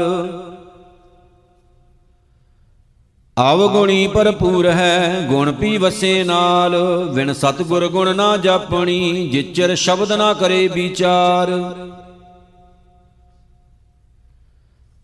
ਅਵਗੁਣੀ 3.40 4.08
ਭਰਪੂਰ 4.08 4.68
ਹੈ, 4.70 5.26
ਗੁਣ 5.30 5.52
ਪੀ 5.52 5.78
ਵਸੇ 5.78 6.24
ਨਾਲ। 6.24 6.76
ਵਿਣ 7.14 7.34
ਸਤਗੁਰ 7.34 7.88
ਗੁਣ 7.88 8.16
ਨਾ 8.16 8.38
ਜਾਪਣੀ, 8.38 9.28
ਜਿਚਰ 9.28 9.76
ਸ਼ਬਦ 9.76 10.12
ਨਾ 10.12 10.34
ਕਰੇ 10.34 10.68
ਵਿਚਾਰ। 10.68 11.50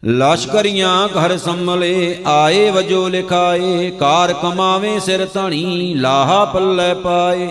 ਲਸ਼ਕਰੀਆਂ 0.06 1.08
ਘਰ 1.08 1.38
ਸੰਮਲੇ 1.38 2.24
ਆਏ 2.26 2.70
ਵਜੋ 2.72 3.08
ਲਿਖਾਏ, 3.08 3.92
ਕਾਰ 3.92 4.34
ਕਮਾਵੇ 4.34 5.00
ਸਿਰ 5.00 5.28
ਧਣੀ, 5.34 5.94
ਲਾਹਾ 5.94 6.46
ਪੱਲੇ 6.46 6.94
ਪਾਏ। 6.94 7.50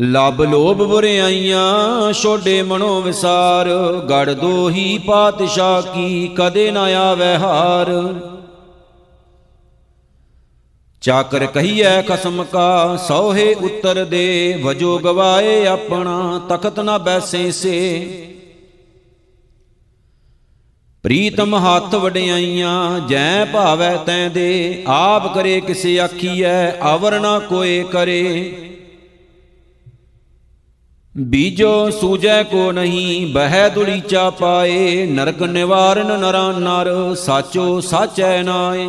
ਲਬ 0.00 0.42
ਲੋਭ 0.42 0.76
ਬੁਰਿਆਈਆਂ 0.76 2.12
ਛੋਡੇ 2.12 2.62
ਮਨੋ 2.62 3.02
ਵਿਸਾਰ। 3.02 3.68
ਗੜ 4.10 4.32
ਦੋਹੀ 4.32 4.98
ਪਾਤਸ਼ਾਹ 5.06 5.82
ਕੀ 5.82 6.30
ਕਦੇ 6.36 6.70
ਨਾ 6.70 6.82
ਆਵੇ 6.82 7.36
ਹਾਰ। 7.36 8.14
ਚਾਕਰ 11.00 11.46
ਕਹੀਐ 11.46 12.02
ਕਸਮ 12.02 12.44
ਕਾ, 12.44 12.96
ਸੋਹੇ 12.96 13.54
ਉੱਤਰ 13.54 14.04
ਦੇ। 14.04 14.60
ਵਜੋ 14.64 14.98
ਗਵਾਏ 14.98 15.66
ਆਪਣਾ, 15.66 16.40
ਤਖਤ 16.48 16.80
ਨਾ 16.80 16.98
ਬੈਸੇ 16.98 17.50
ਸੇ। 17.52 18.08
ਪ੍ਰੀਤਮ 21.02 21.54
ਹੱਥ 21.54 21.94
ਵਡਿਆਈਆਂ, 21.94 23.00
ਜੈ 23.00 23.44
ਭਾਵੈ 23.44 23.96
ਤੈ 23.96 24.28
ਦੇ। 24.28 24.82
ਆਪ 24.86 25.34
ਕਰੇ 25.34 25.60
ਕਿਸੇ 25.60 26.00
ਆਖੀਐ 26.00 26.70
ਅਵਰ 26.70 27.20
ਨਾ 27.20 27.38
ਕੋਏ 27.38 27.82
ਕਰੇ। 27.82 28.56
ਬੀਜੋ 31.16 31.90
ਸੂਜੈ 31.90 32.42
ਕੋ 32.42 32.72
ਨਹੀਂ, 32.72 33.32
ਬਹਿ 33.32 33.70
ਦੁਲੀਚਾ 33.70 34.30
ਪਾਏ, 34.30 35.06
ਨਰਕ 35.06 35.42
ਨਿਵਾਰਨ 35.42 36.20
ਨਰਾ 36.20 36.52
ਨਰ, 36.52 37.14
ਸਾਚੋ 37.14 37.80
ਸਾਚੈ 37.80 38.42
ਨਾਏ। 38.42 38.88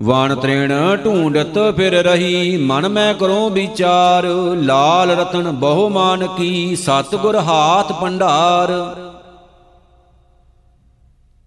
ਵਾਣ 0.00 0.34
ਤ੍ਰੇਣ 0.34 0.96
ਢੂੰਡਤ 0.96 1.58
ਫਿਰ 1.76 1.92
ਰਹੀ, 1.92 2.56
ਮਨ 2.56 2.88
ਮੈਂ 2.88 3.14
ਕਰੋ 3.14 3.50
ਵਿਚਾਰ, 3.50 4.26
ਲਾਲ 4.56 5.10
ਰਤਨ 5.10 5.50
ਬਹੁ 5.50 5.88
ਮਾਨ 5.88 6.26
ਕੀ 6.26 6.76
ਸਤਗੁਰ 6.76 7.36
ਹਾਥ 7.36 7.92
ਭੰਡਾਰ। 7.92 8.72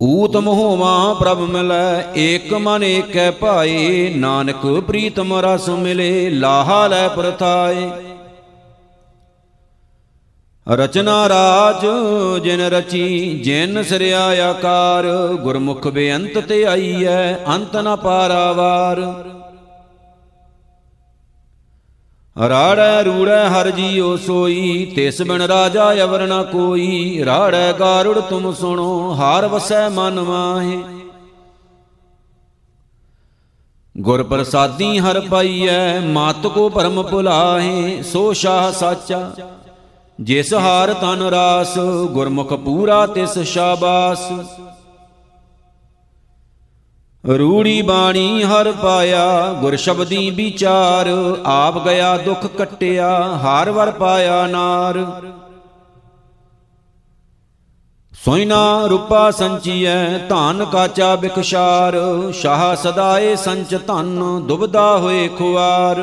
ਊਤ 0.03 0.37
ਮੋਹਵਾ 0.37 1.13
ਪ੍ਰਭ 1.13 1.39
ਮਿਲੈ, 1.39 2.03
ਏਕ 2.17 2.53
ਮਨ 2.53 2.83
ਏਕੈ 2.83 3.31
ਭਾਏ, 3.31 4.13
ਨਾਨਕ 4.15 4.65
ਪ੍ਰੀਤਮ 4.87 5.33
ਰਸ 5.33 5.69
ਮਿਲੇ, 5.69 6.29
ਲਾਹਾ 6.29 6.87
ਲੈ 6.87 7.07
ਪ੍ਰਥਾਏ। 7.07 7.89
ਰਚਨਾ 10.67 11.29
ਰਾਜ 11.29 11.85
ਜਿਨ 12.43 12.61
ਰਚੀ, 12.61 13.39
ਜਿਨ 13.43 13.83
ਸਿਰਿਆ 13.83 14.23
ਆਕਾਰ, 14.49 15.07
ਗੁਰਮੁਖ 15.41 15.87
ਬੇਅੰਤ 15.87 16.37
ਤੇ 16.39 16.65
ਆਈਐ 16.65 17.35
ਅੰਤ 17.47 17.75
ਨ 17.75 17.95
ਪਾਰਾਵਾਰ। 17.95 19.01
ਰਾੜੈ 22.35 23.03
ਰੂੜੈ 23.03 23.47
ਹਰ 23.49 23.69
ਜੀਉ 23.71 24.15
ਸੋਈ, 24.17 24.85
ਤਿਸ 24.95 25.21
ਬਿਨ 25.21 25.41
ਰਾਜਾ 25.41 25.91
ਅਵਰ 26.03 26.21
ਨ 26.27 26.43
ਕੋਈ। 26.43 27.23
ਰਾੜੈ 27.25 27.71
ਗਾਰੁੜ 27.73 28.19
ਤੁਮ 28.19 28.51
ਸੁਣੋ, 28.53 29.15
ਹਾਰ 29.15 29.47
ਵਸੈ 29.47 29.89
ਮਨ 29.89 30.19
ਮਾਹੇ 30.19 30.77
ਗੁਰ 33.95 34.23
ਪ੍ਰਸਾਦੀ 34.23 34.99
ਹਰ 34.99 35.19
ਪਾਈਐ, 35.19 35.99
ਮਤ 35.99 36.47
ਕੋ 36.47 36.69
ਭਰਮ 36.69 37.01
ਭੁਲਾਹੇ, 37.03 38.01
ਸੋ 38.03 38.33
ਸ਼ਾਹ 38.33 38.71
ਸਾਚਾ। 38.71 39.31
ਜਿਸ 40.19 40.53
ਹਾਰ 40.53 40.93
ਤਨ 40.93 41.21
ਰਾਸ, 41.21 41.77
ਗੁਰਮੁਖ 42.11 42.53
ਪੂਰਾ 42.53 43.05
ਤਿਸ 43.07 43.37
ਸ਼ਾਬਾਸ। 43.39 44.31
ਰੂੜੀ 47.27 47.81
ਬਾਣੀ 47.81 48.43
ਹਰ 48.43 48.71
ਪਾਇਆ, 48.71 49.53
ਗੁਰ 49.53 49.75
ਸ਼ਬਦੀ 49.75 50.29
ਵਿਚਾਰ, 50.29 51.07
ਆਪ 51.45 51.87
ਗਿਆ 51.87 52.17
ਦੁਖ 52.17 52.45
ਕਟਿਆ, 52.45 53.09
ਹਾਰ 53.43 53.71
ਵਰ 53.71 53.91
ਪਾਇਆ 53.91 54.47
ਨਾਰ। 54.47 55.05
ਸੋਇਨਾ 58.25 58.85
ਰੂਪਾ 58.85 59.31
ਸੰਚੀਐ, 59.31 60.17
ਧਨ 60.17 60.65
ਕਾਚਾ 60.71 61.15
ਬਿਖਸ਼ਾਰ, 61.15 61.97
ਸ਼ਾਹ 62.33 62.75
ਸਦਾਏ 62.75 63.35
ਸੰਚ 63.35 63.75
ਧਨ, 63.87 64.41
ਦੁਬਦਾ 64.47 64.97
ਹੋਏ 64.97 65.27
ਖੁਆਰ। 65.27 66.01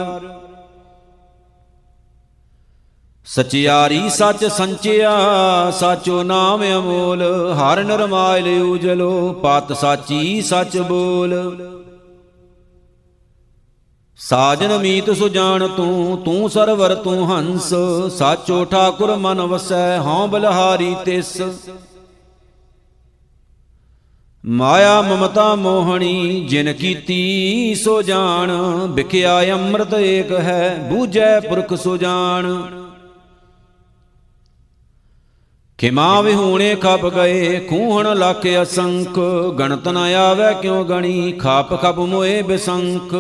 ਸਚਿਆਰੀ 3.28 4.08
ਸੱਚ 4.10 4.44
ਸੰਚਿਆ, 4.44 5.10
ਸਾਚੋ 5.70 6.22
ਨਾਮ 6.22 6.62
ਅਮੋਲ, 6.64 7.22
ਹਰ 7.54 7.84
ਨਿਰਮਾਇਲ 7.84 8.62
ਉਜਲੋ, 8.62 9.32
ਪਤ 9.32 9.72
ਸਾਚੀ 9.72 10.42
ਸੱਚ 10.42 10.78
ਬੋਲ। 10.78 11.34
ਸਾਜਨ 14.18 14.78
ਮੀਤ 14.78 15.10
ਸੁਜਾਨ 15.10 15.66
ਤੂੰ 15.68 16.22
ਤੂੰ 16.24 16.50
ਸਰਵਰ 16.50 16.94
ਤੂੰ 16.94 17.30
ਹੰਸ, 17.30 17.74
ਸਾਚੋ 18.18 18.64
ਠਾਕੁਰ 18.64 19.16
ਮਨ 19.16 19.40
ਵਸੈ, 19.40 19.98
ਹਉ 19.98 20.26
ਬਲਹਾਰੀ 20.26 20.94
ਤਿਸ। 21.04 21.36
ਮਾਇਆ 24.44 25.00
ਮਮਤਾ 25.02 25.54
ਮੋਹਣੀ, 25.54 26.46
ਜਿਨ 26.48 26.72
ਕੀਤੀ 26.72 27.74
ਸੋ 27.74 28.02
ਜਾਣ, 28.02 28.50
ਵਿਖਿਆ 28.88 29.40
ਅੰਮ੍ਰਿਤ 29.54 29.94
ਏਕ 29.94 30.32
ਹੈ, 30.32 30.88
ਬੂਝੈ 30.90 31.40
ਪੁਰਖ 31.40 31.74
ਸੋ 31.74 31.96
ਜਾਣ। 31.96 32.46
ਖਿਮਾ 35.78 36.20
ਵਿਹੂਣੇ 36.20 36.74
ਖਪ 36.74 37.06
ਗਏ, 37.06 37.60
ਖੂਹਣ 37.60 38.18
ਲੱਖ 38.18 38.46
ਅਸੰਖ। 38.62 39.18
ਗਣਤ 39.58 39.88
ਨ 39.88 39.96
ਆਵੇ 39.96 40.62
ਕਿਉ 40.62 40.84
ਗਣੀ, 40.84 41.32
ਖਾਪ 41.32 41.82
ਖਪ 41.82 41.98
ਮੋਏ 41.98 42.42
ਬਿਸੰਖ। 42.42 43.14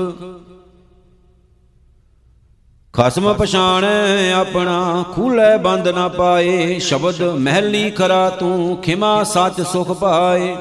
ਖਸਮ 2.92 3.34
ਪਛਾਣੈ 3.34 4.32
ਆਪਣਾ, 4.32 5.04
ਖੂਲੇ 5.12 5.58
ਬੰਦ 5.58 5.88
ਨਾ 5.88 6.08
ਪਾਏ। 6.08 6.78
ਸ਼ਬਦ 6.78 7.22
ਮਹਿਲੀ 7.22 7.90
ਖਰਾ 7.90 8.30
ਤੂੰ, 8.30 8.76
ਖਿਮਾ 8.76 9.22
ਸੱਚ 9.22 9.60
ਸੁਖ 9.60 9.92
ਪਾਏ। 9.92 10.56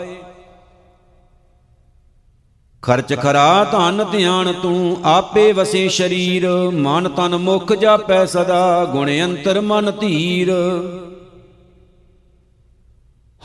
ਖਰਚ 2.82 3.14
ਖਰਾ 3.14 3.64
ਧਨ 3.72 4.06
ਧਿਆਨ 4.12 4.54
ਤੂੰ, 4.54 4.98
ਆਪੇ 5.04 5.52
ਵਸੇ 5.52 5.90
ਸ਼ਰੀਰ। 5.90 6.50
ਮਨ 6.74 7.10
ਤਨ 7.10 7.38
ਮੁਖ 7.38 7.74
ਜਾਪੈ 7.74 8.26
ਸਦਾ, 8.26 8.86
ਗੁਣ 8.86 9.10
ਅੰਤਰ 9.24 9.62
ਮਨ 9.62 9.92
ਧੀਰ। 9.92 10.54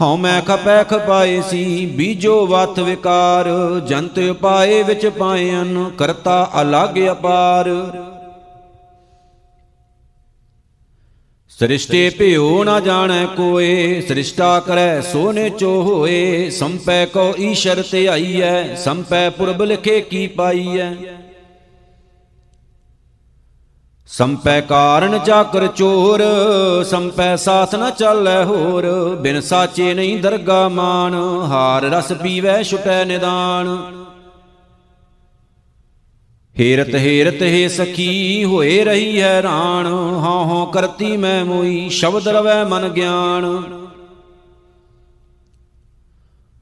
ਹਉ 0.02 0.16
ਮੈਂ 0.16 0.40
ਖਪੈ 0.42 0.82
ਖਪਾਏ 0.84 1.40
ਸੀ, 1.40 1.86
ਬੀਜੋ 1.86 2.46
ਵਤ 2.46 2.78
ਵਿਕਾਰ। 2.80 3.48
ਜੰਤ 3.88 4.18
ਉਪਾਏ 4.18 4.82
ਵਿੱਚ 4.82 5.06
ਪਾਇਨ 5.06 5.90
ਕਰਤਾ 5.98 6.50
ਅਲਗ 6.60 6.98
ਅਪਾਰ। 7.10 7.70
ਸ੍ਰਿਸ਼ਟੇ 11.58 12.10
ਭਿਓ 12.10 12.64
ਨਾ 12.64 12.78
ਜਾਣੈ 12.80 13.24
ਕੋਏ, 13.26 14.00
ਸ੍ਰਿਸ਼ਟਾ 14.00 14.58
ਕਰੈ 14.60 15.00
ਸੋਨੇ 15.00 15.48
ਚੋ 15.50 15.70
ਹੋਏ 15.82 16.50
ਸੰਪੈ 16.50 17.04
ਕੋ 17.06 17.32
ਈਸ਼ਰ 17.40 17.82
ਤੇ 17.92 18.06
ਆਈਐ, 18.08 18.74
ਸੰਪੈ 18.74 19.28
ਪੁਰਬ 19.30 19.62
ਲਿਖੇ 19.62 20.00
ਕੀ 20.00 20.26
ਪਾਈਐ। 20.26 20.90
ਸੰਪੈ 24.12 24.60
ਕਾਰਨ 24.60 25.18
ਚਾਕਰ 25.18 25.66
ਚੋਰ, 25.66 26.22
ਸੰਪੈ 26.84 27.36
ਸਾਥ 27.36 27.74
ਨ 27.74 27.90
ਚੱਲੈ 27.90 28.44
ਹੋਰ, 28.44 28.86
ਬਿਨ 29.20 29.40
ਸਾਚੇ 29.40 29.94
ਨਹੀਂ 29.94 30.20
ਦਰਗਾ 30.22 30.68
ਮਾਨ 30.68 31.14
ਹਾਰ 31.50 31.82
ਰਸ 31.82 32.12
ਪੀਵੈ 32.12 32.62
ਛੁਟੈ 32.62 33.04
ਨਿਦਾਨ। 33.04 33.68
ਹੇਰਤ 36.60 36.94
ਹੇਰਤ 36.94 37.42
ਹੈ 37.42 37.68
ਸਖੀ, 37.68 38.44
ਹੋਏ 38.44 38.84
ਰਹੀ 38.84 39.20
ਹੈਰਾਨ 39.20 39.86
ਹਾਂ 39.86 40.44
ਹਾਂ 40.44 40.66
ਕਰਤੀ 40.66 41.16
ਮੈਂ 41.16 41.44
ਮੋਈ, 41.44 41.88
ਸ਼ਬਦ 41.88 42.28
ਰਵੈ 42.28 42.64
ਮਨ 42.64 42.88
ਗਿਆਨ। 42.88 43.81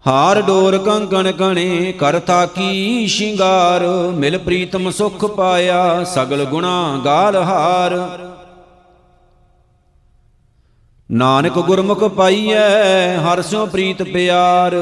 ਹਾਰ 0.07 0.43
ਡੋਰ 0.43 0.79
ਕੰਕਣ 0.79 1.33
ਕਣੇ 1.33 1.93
ਕਰਤਾ 1.93 2.47
ਕੀ 2.47 3.07
ਸ਼ਿੰਗਾਰ? 3.07 3.83
ਮਿਲ 4.15 4.39
ਪ੍ਰੀਤਮ 4.39 4.91
ਸੁਖ 4.91 5.25
ਪਾਇਆ, 5.25 6.05
ਸਗਲ 6.05 6.45
ਗੁਣਾ 6.45 7.01
ਗਾਲ 7.05 7.37
ਹਾਰ। 7.37 8.19
ਨਾਨਕ 11.11 11.53
ਗੁਰਮੁਖ 11.53 12.05
ਪਾਈਐ, 12.05 13.17
ਹਰ 13.17 13.43
ਸਿਉ 13.43 13.67
ਪ੍ਰੀਤ 13.67 14.03
ਪਿਆਰ। 14.03 14.75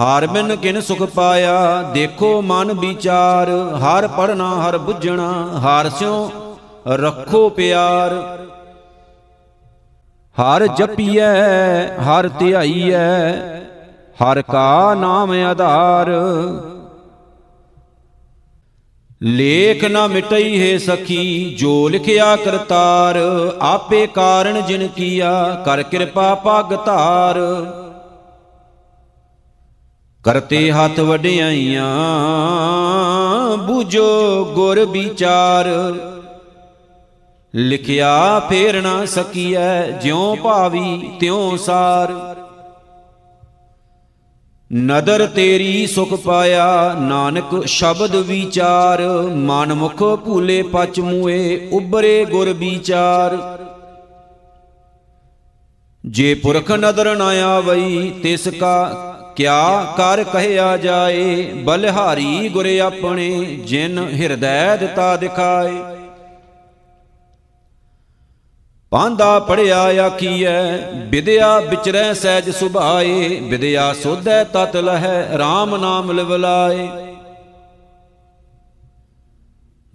ਹਾਰ 0.00 0.26
ਬਿਨ 0.26 0.56
ਕਿਨ 0.56 0.80
ਸੁਖ 0.80 1.02
ਪਾਇਆ, 1.02 1.82
ਦੇਖੋ 1.82 2.42
ਮਨ 2.42 2.72
ਵਿਚਾਰ। 2.72 3.50
ਹਰ 3.78 4.08
ਪੜਨਾ 4.08 4.68
ਹਰ 4.68 4.78
ਬੁੱਝਣਾ, 4.78 5.50
ਹਾਰ 5.58 5.90
ਸਿਉ 5.90 6.30
ਰੱਖੋ 6.88 7.48
ਪਿਆਰ। 7.48 8.38
ਹਰ 10.36 10.66
ਜਪੀਐ, 10.66 11.86
ਹਰ 12.02 12.28
ਧਿਆਈਐ, 12.28 13.32
ਹਰ 14.20 14.42
ਕਾ 14.42 14.94
ਨਾਮ 14.94 15.30
ਆਧਾਰ। 15.30 16.10
ਲੇਖ 19.22 19.84
ਨਾ 19.84 20.06
ਮਿਟਈ 20.06 20.60
ਹੈ 20.60 20.78
ਸਖੀ, 20.78 21.54
ਜੋ 21.58 21.88
ਲਿਖਿਆ 21.88 22.36
ਕਰਤਾਰ, 22.36 23.18
ਆਪੇ 23.60 24.06
ਕਾਰਨ 24.06 24.66
ਜਿਨ 24.66 24.88
ਕੀਆ, 24.88 25.62
ਕਰ 25.64 25.82
ਕਿਰਪਾ 25.82 26.34
ਪਗ 26.34 26.76
ਧਾਰ। 26.86 27.40
ਕਰਤੇ 30.24 30.72
ਹੱਥ 30.72 31.00
ਵਡਿਆਈਆਂ, 31.00 31.90
ਬੂਝੋ 33.56 34.44
ਗੁਰ 34.54 34.84
ਵਿਚਾਰ। 34.84 35.66
ਲਿਖਿਆ 37.54 38.40
ਫੇਰ 38.40 38.82
ਨਾ 38.82 39.04
ਸਕੀਐ, 39.04 39.90
ਜਿਉ 39.90 40.36
ਭਾਵੀ 40.36 41.10
ਤਿਉ 41.20 41.56
ਸਾਰ। 41.56 42.36
ਨਦਰ 44.74 45.26
ਤੇਰੀ 45.26 45.86
ਸੁਖ 45.86 46.14
ਪਾਇਆ, 46.14 46.94
ਨਾਨਕ 47.00 47.66
ਸ਼ਬਦ 47.66 48.16
ਵਿਚਾਰ। 48.16 49.02
ਮਨ 49.34 49.74
ਮੁਖ 49.74 50.02
ਭੂਲੇ 50.02 50.62
ਪਚ 50.62 51.00
ਮੂਏ 51.00 51.68
ਉਬਰੇ 51.72 52.24
ਗੁਰ 52.24 52.52
ਵਿਚਾਰ। 52.52 53.58
ਜੇ 56.06 56.34
ਪੁਰਖ 56.34 56.72
ਨਦਰ 56.72 57.16
ਨਾ 57.16 57.26
ਆਵਈ, 57.26 58.10
ਤਿਸ 58.10 58.48
ਕਾ 58.48 58.86
ਕਿਆ 59.36 59.94
ਕਰ 59.96 60.24
ਕਹਿਆ 60.24 60.76
ਜਾਏ? 60.76 61.42
ਬਲਿਹਾਰੀ 61.42 62.48
ਗੁਰ 62.48 62.66
ਆਪਣੇ, 62.66 63.44
ਜਿਨ 63.44 63.98
ਹਿਰਦੈ 63.98 64.76
ਦਿੱਤਾ 64.76 65.16
ਦਿਖਾਏ। 65.16 65.99
ਪਾਂਦਾ 68.90 69.38
ਪੜਿਆ 69.38 69.82
ਆਖੀਐ, 70.06 70.76
ਵਿਦਿਆ 71.08 71.58
ਵਿਚਰੈ 71.60 72.12
ਸਹਿਜ 72.12 72.50
ਸੁਭਾਏ, 72.50 73.40
ਵਿਦਿਆ 73.40 73.92
ਸੋਧੈ 73.92 74.44
ਤਤ 74.44 74.76
ਲਹੈ 74.76 75.36
RAM 75.36 75.76
ਨਾਮ 75.76 76.12
ਲਿਵਲਾਏ। 76.12 76.88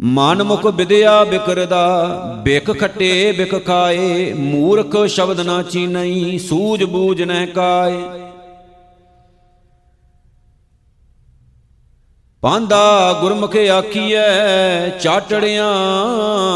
ਮਨ 0.02 0.44
ਮੁਖ 0.44 0.66
ਵਿਦਿਆ 0.66 1.24
ਬਿਕਰਦਾ 1.24 2.16
ਬਿਕ 2.44 2.72
ਖੱਟੇ 2.80 3.32
ਬਿਕ 3.32 3.66
ਖਾਏ, 3.66 4.34
ਮੂਰਖ 4.34 5.06
ਸ਼ਬਦ 5.08 5.40
ਨਾ 5.40 5.62
ਚੀਨਈ, 5.64 6.38
ਸੂਝ 6.38 6.84
ਬੂਝ 6.84 7.22
ਨਹਿ 7.22 7.48
ਕਾਏ। 7.48 8.02
ਪਾਂਦਾ 12.42 13.14
ਗੁਰਮੁਖ 13.22 13.56
ਆਖੀਐ, 13.56 14.90
ਚਾਟੜਿਆਂ 14.90 15.74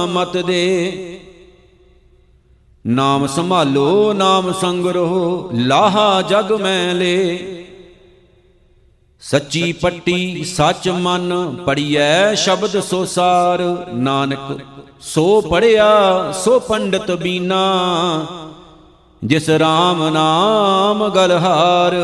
ਮਤ 0.07 0.37
ਦੇ 0.37 1.18
ਨਾਮ 2.87 3.27
ਸੰਭਾਲੋ 3.27 4.13
ਨਾਮ 4.13 4.53
ਸੰਗ 4.53 4.85
ਰਹੋ 4.85 5.49
ਲਾਹਾ 5.53 6.21
ਜਗ 6.21 6.51
ਮੈਂ 6.51 6.93
ਲੇ। 6.93 7.45
ਸੱਚੀ 9.19 9.73
ਪੱਟੀ 9.73 10.43
ਸੱਚ 10.43 10.89
ਮਨ 10.89 11.55
ਪੜੀਐ 11.65 12.33
ਸ਼ਬਦ 12.35 12.79
ਸੋ 12.79 13.05
ਸਾਰ। 13.05 13.87
ਨਾਨਕ 13.93 14.59
ਸੋ 15.01 15.41
ਪੜਿਆ 15.41 16.31
ਸੋ 16.31 16.59
ਪੰਡਤ 16.59 17.11
ਬੀਨਾ। 17.11 17.85
ਜਿਸ 19.23 19.49
RAM 19.49 20.11
ਨਾਮ 20.11 21.09
ਗਲਹਾਰ। 21.09 21.95